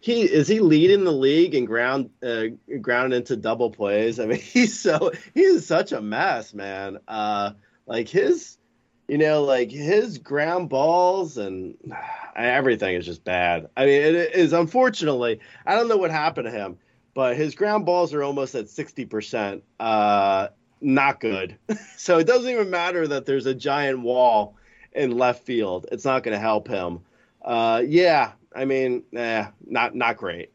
[0.00, 2.46] he is he leading the league in ground uh,
[2.80, 4.18] ground into double plays.
[4.18, 6.98] I mean, he's so he's such a mess, man.
[7.06, 7.52] Uh,
[7.86, 8.58] like his,
[9.06, 11.76] you know, like his ground balls and
[12.34, 13.68] everything is just bad.
[13.76, 15.38] I mean, it is unfortunately.
[15.64, 16.78] I don't know what happened to him,
[17.14, 19.62] but his ground balls are almost at 60 percent.
[19.78, 20.48] Uh,
[20.80, 21.58] not good.
[21.96, 24.56] so it doesn't even matter that there's a giant wall
[24.92, 25.86] in left field.
[25.92, 27.00] It's not going to help him.
[27.42, 30.52] Uh, yeah, I mean, eh, not not great.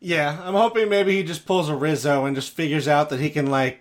[0.00, 3.30] Yeah, I'm hoping maybe he just pulls a Rizzo and just figures out that he
[3.30, 3.80] can like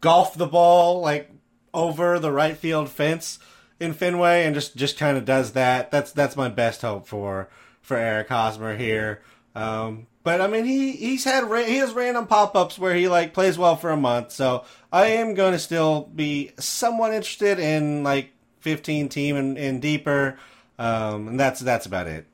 [0.00, 1.30] golf the ball like
[1.74, 3.38] over the right field fence
[3.80, 5.90] in Fenway and just just kind of does that.
[5.90, 7.48] That's that's my best hope for
[7.80, 9.22] for Eric Hosmer here.
[9.54, 13.34] Um, but I mean, he he's had he has random pop ups where he like
[13.34, 14.30] plays well for a month.
[14.30, 18.32] So I am going to still be somewhat interested in like
[18.62, 20.38] 15 team and, and deeper.
[20.78, 22.26] Um, and that's that's about it.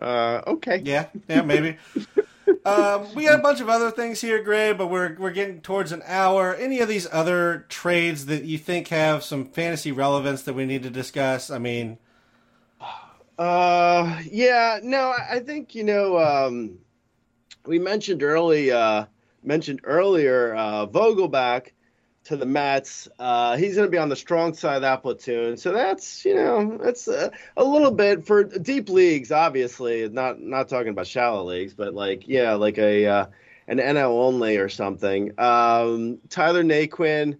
[0.00, 0.82] Uh, okay.
[0.84, 1.76] Yeah, yeah, maybe.
[2.64, 5.92] um, we got a bunch of other things here, Grey, but we're we're getting towards
[5.92, 6.54] an hour.
[6.54, 10.82] Any of these other trades that you think have some fantasy relevance that we need
[10.84, 11.50] to discuss?
[11.50, 11.98] I mean,
[13.38, 16.18] Uh, yeah, no, I I think you know.
[16.18, 16.78] Um,
[17.66, 19.06] we mentioned early, uh,
[19.42, 21.68] mentioned earlier, uh, Vogelbach
[22.26, 23.08] to the Mets.
[23.18, 26.34] Uh, he's going to be on the strong side of that platoon, so that's you
[26.34, 29.32] know that's a, a little bit for deep leagues.
[29.32, 33.26] Obviously, not not talking about shallow leagues, but like yeah, like a uh,
[33.68, 35.32] an NL only or something.
[35.38, 37.38] Um, Tyler Naquin.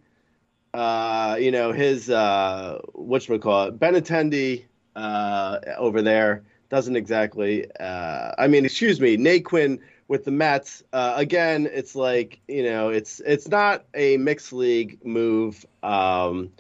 [0.75, 7.71] Uh, you know his uh, what call it, Benintendi uh, over there doesn't exactly.
[7.79, 10.83] Uh, I mean, excuse me, Naquin with the Mets.
[10.93, 15.65] Uh, again, it's like you know, it's it's not a mixed league move.
[15.83, 16.51] Um,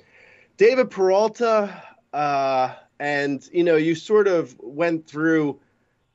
[0.57, 1.83] David Peralta,
[2.13, 5.61] uh, and you know, you sort of went through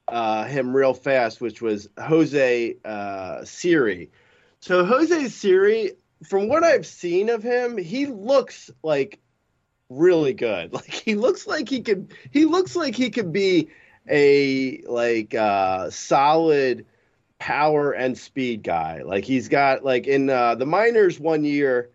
[0.08, 4.10] uh, him real fast, which was Jose uh, Siri.
[4.60, 5.94] So Jose Siri,
[6.28, 9.20] from what I've seen of him, he looks like
[9.90, 10.74] really good.
[10.82, 13.70] Like he looks like he could he looks like he could be
[14.10, 16.86] a like uh solid
[17.42, 19.02] power and speed guy.
[19.04, 21.90] Like he's got like in uh the minors one year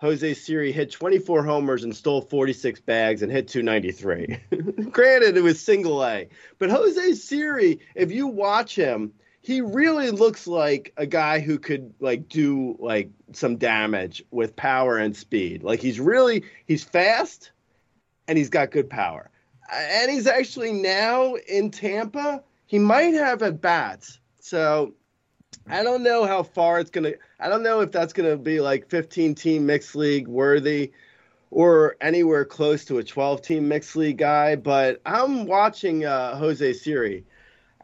[0.00, 4.38] Jose Siri hit 24 homers and stole 46 bags and hit 293.
[4.90, 6.28] Granted, it was single A,
[6.60, 11.92] but Jose Siri, if you watch him, he really looks like a guy who could
[11.98, 15.64] like do like some damage with power and speed.
[15.64, 17.50] Like he's really he's fast
[18.28, 19.30] and he's got good power.
[19.72, 22.44] And he's actually now in Tampa.
[22.66, 24.20] He might have at bats.
[24.42, 24.94] So
[25.68, 27.12] I don't know how far it's gonna.
[27.38, 30.90] I don't know if that's gonna be like 15 team mixed league worthy,
[31.52, 34.56] or anywhere close to a 12 team mixed league guy.
[34.56, 37.24] But I'm watching uh, Jose Siri.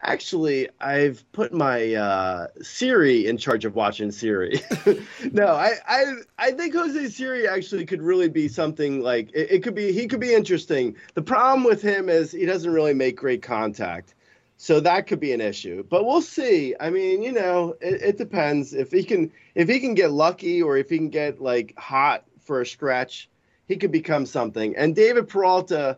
[0.02, 4.60] Actually, I've put my uh, Siri in charge of watching Siri.
[5.32, 9.62] no, I, I I think Jose Siri actually could really be something like it, it
[9.62, 9.92] could be.
[9.92, 10.96] He could be interesting.
[11.14, 14.16] The problem with him is he doesn't really make great contact.
[14.60, 16.74] So that could be an issue, but we'll see.
[16.80, 20.60] I mean, you know, it, it, depends if he can if he can get lucky
[20.60, 23.30] or if he can get like hot for a stretch,
[23.68, 24.74] he could become something.
[24.76, 25.96] And David Peralta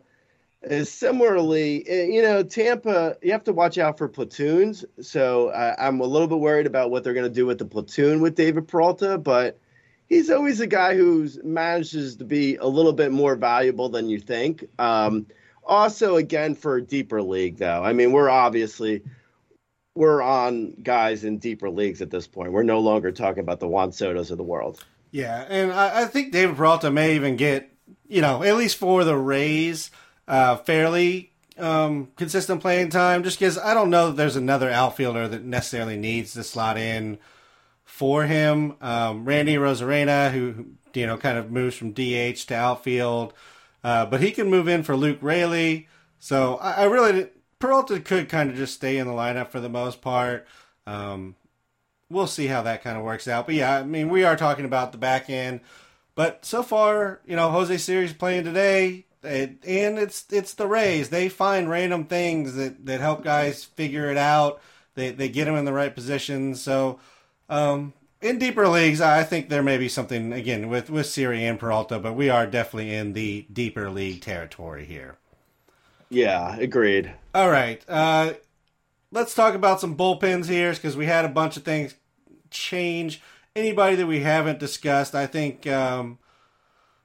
[0.63, 3.17] is similarly, eh, you know, Tampa.
[3.23, 4.85] You have to watch out for platoons.
[5.01, 8.21] So I'm a little bit worried about what they're going to do with the platoon
[8.21, 9.59] with David Peralta, but
[10.11, 14.21] he's always a guy who manages to be a little bit more valuable than you
[14.21, 14.67] think.
[14.79, 15.25] Um,
[15.71, 17.83] also, again, for a deeper league, though.
[17.83, 19.03] I mean, we're obviously
[19.95, 22.53] we're on guys in deeper leagues at this point.
[22.53, 24.85] We're no longer talking about the Juan Sotos of the world.
[25.11, 27.71] Yeah, and I, I think David Peralta may even get,
[28.09, 29.91] you know, at least for the Rays,
[30.29, 33.23] uh, fairly um, consistent playing time.
[33.23, 37.19] Just because I don't know that there's another outfielder that necessarily needs to slot in
[37.85, 38.77] for him.
[38.81, 43.35] Um, Randy Arozarena, who you know kind of moves from DH to outfield.
[43.83, 45.89] Uh, but he can move in for Luke Raley.
[46.19, 47.29] So I, I really
[47.59, 50.47] Peralta could kind of just stay in the lineup for the most part.
[50.87, 51.37] Um,
[52.09, 53.47] we'll see how that kind of works out.
[53.47, 55.61] But yeah, I mean, we are talking about the back end.
[56.15, 61.09] But so far, you know, Jose Siri's playing today, and it's it's the Rays.
[61.09, 64.61] They find random things that, that help guys figure it out.
[64.95, 66.61] They they get them in the right positions.
[66.61, 66.99] So
[67.49, 71.59] um, in deeper leagues, I think there may be something again with with Siri and
[71.59, 75.17] Peralta, but we are definitely in the deeper league territory here.
[76.11, 77.13] Yeah, agreed.
[77.35, 78.35] All right, uh,
[79.11, 81.95] let's talk about some bullpens here because we had a bunch of things
[82.51, 83.23] change.
[83.57, 86.19] Anybody that we haven't discussed, I think um,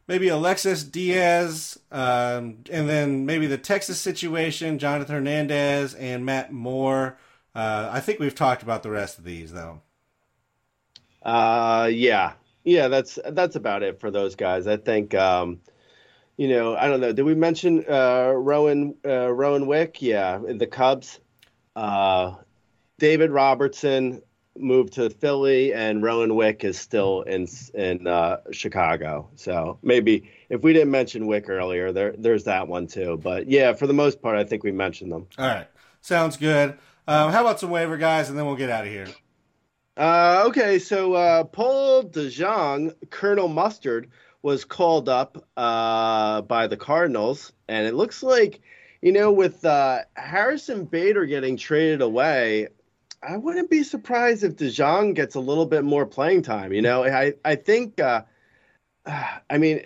[0.07, 7.17] maybe Alexis Diaz, um, and then maybe the Texas situation, Jonathan Hernandez and Matt Moore.
[7.53, 9.81] Uh, I think we've talked about the rest of these though.
[11.25, 14.67] Uh, yeah, yeah, that's that's about it for those guys.
[14.67, 15.59] I think, um,
[16.37, 17.11] you know, I don't know.
[17.11, 20.01] Did we mention uh, Rowan uh, Rowan Wick?
[20.01, 21.19] Yeah, the Cubs.
[21.75, 22.35] Uh,
[22.99, 24.21] David Robertson
[24.57, 29.29] moved to Philly, and Rowan Wick is still in in uh, Chicago.
[29.35, 33.19] So maybe if we didn't mention Wick earlier, there there's that one too.
[33.21, 35.27] But yeah, for the most part, I think we mentioned them.
[35.39, 35.67] All right,
[36.01, 36.77] sounds good.
[37.07, 39.07] Um, how about some waiver guys, and then we'll get out of here.
[39.97, 44.09] Uh, okay, so uh, Paul DeJong, Colonel Mustard,
[44.41, 48.61] was called up uh, by the Cardinals, and it looks like,
[49.01, 52.67] you know, with uh, Harrison Bader getting traded away,
[53.23, 56.73] I wouldn't be surprised if DeJong gets a little bit more playing time.
[56.73, 58.23] You know, I I think, uh,
[59.05, 59.81] I mean,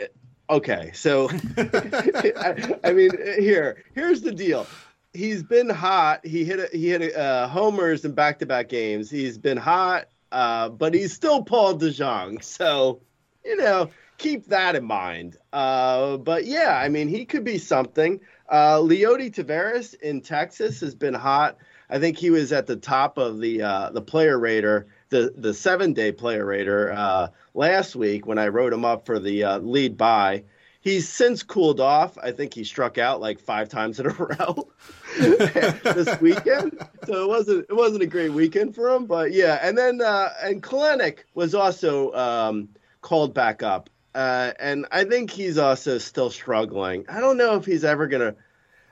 [0.50, 4.66] okay, so I, I mean, here here's the deal
[5.14, 6.26] he's been hot.
[6.26, 9.10] He hit a, he hit a, uh, homers in back to back games.
[9.10, 12.44] He's been hot, uh, but he's still Paul DeJong.
[12.44, 13.02] So
[13.46, 15.38] you know, keep that in mind.
[15.54, 18.20] Uh, but yeah, I mean, he could be something.
[18.50, 21.58] Uh, Leody Taveras in Texas has been hot.
[21.90, 25.54] I think he was at the top of the uh, the player rater, the the
[25.54, 29.58] seven day player rater uh, last week when I wrote him up for the uh,
[29.60, 30.44] lead by.
[30.82, 32.18] He's since cooled off.
[32.18, 34.70] I think he struck out like five times in a row
[35.20, 36.80] this weekend.
[37.06, 39.06] So it wasn't it wasn't a great weekend for him.
[39.06, 42.70] But yeah, and then uh, and Kelenic was also um,
[43.02, 47.06] called back up, uh, and I think he's also still struggling.
[47.10, 48.36] I don't know if he's ever gonna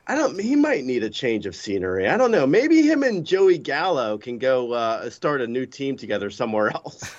[0.10, 0.40] I don't.
[0.40, 2.08] He might need a change of scenery.
[2.08, 2.48] I don't know.
[2.48, 7.14] Maybe him and Joey Gallo can go uh, start a new team together somewhere else.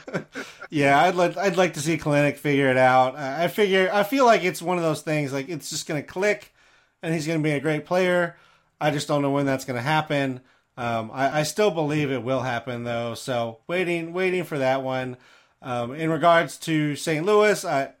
[0.70, 1.36] yeah, I'd like.
[1.36, 3.14] I'd like to see Kelenic figure it out.
[3.16, 3.90] I figure.
[3.92, 5.34] I feel like it's one of those things.
[5.34, 6.54] Like it's just going to click,
[7.02, 8.36] and he's going to be a great player.
[8.80, 10.40] I just don't know when that's going to happen.
[10.76, 13.14] Um, I, I, still believe it will happen though.
[13.14, 15.16] So waiting, waiting for that one.
[15.62, 17.24] Um, in regards to St.
[17.24, 17.92] Louis, I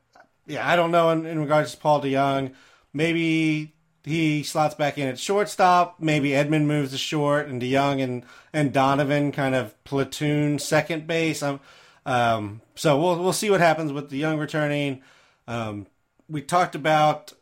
[0.46, 1.10] yeah, I don't know.
[1.10, 2.52] In, in regards to Paul DeJong,
[2.92, 3.74] maybe
[4.04, 5.96] he slots back in at shortstop.
[6.00, 11.42] Maybe Edman moves to short, and DeJong and and Donovan kind of platoon second base.
[11.42, 11.60] Um,
[12.06, 15.02] um, so we'll we'll see what happens with DeJong returning.
[15.48, 15.86] Um,
[16.28, 17.32] we talked about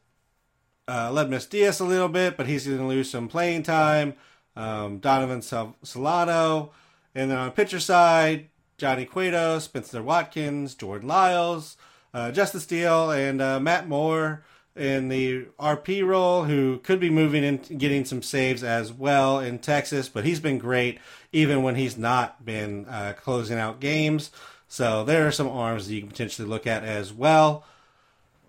[0.88, 4.14] uh, Aledmys Diaz a little bit, but he's going to lose some playing time.
[4.56, 6.72] um, Donovan Sal- Solano.
[7.14, 8.48] And then on the pitcher side,
[8.78, 11.76] Johnny Cueto, Spencer Watkins, Jordan Lyles,
[12.14, 14.44] uh, Justin Steele, and uh, Matt Moore
[14.74, 19.58] in the RP role, who could be moving and getting some saves as well in
[19.58, 20.98] Texas, but he's been great
[21.32, 24.30] even when he's not been uh, closing out games.
[24.68, 27.64] So there are some arms that you can potentially look at as well.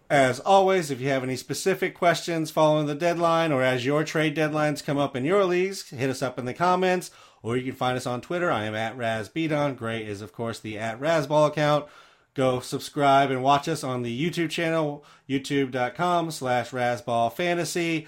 [0.10, 4.36] As always, if you have any specific questions following the deadline or as your trade
[4.36, 7.12] deadlines come up in your leagues, hit us up in the comments
[7.44, 8.50] or you can find us on Twitter.
[8.50, 9.76] I am at RazBeaton.
[9.78, 11.86] Grey is, of course, the at Razzball account.
[12.34, 18.08] Go subscribe and watch us on the YouTube channel, youtube.com slash razzballfantasy.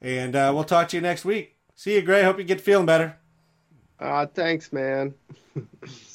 [0.00, 1.56] And uh, we'll talk to you next week.
[1.74, 2.22] See you, Grey.
[2.22, 3.16] Hope you get feeling better.
[3.98, 5.14] Uh, thanks, man.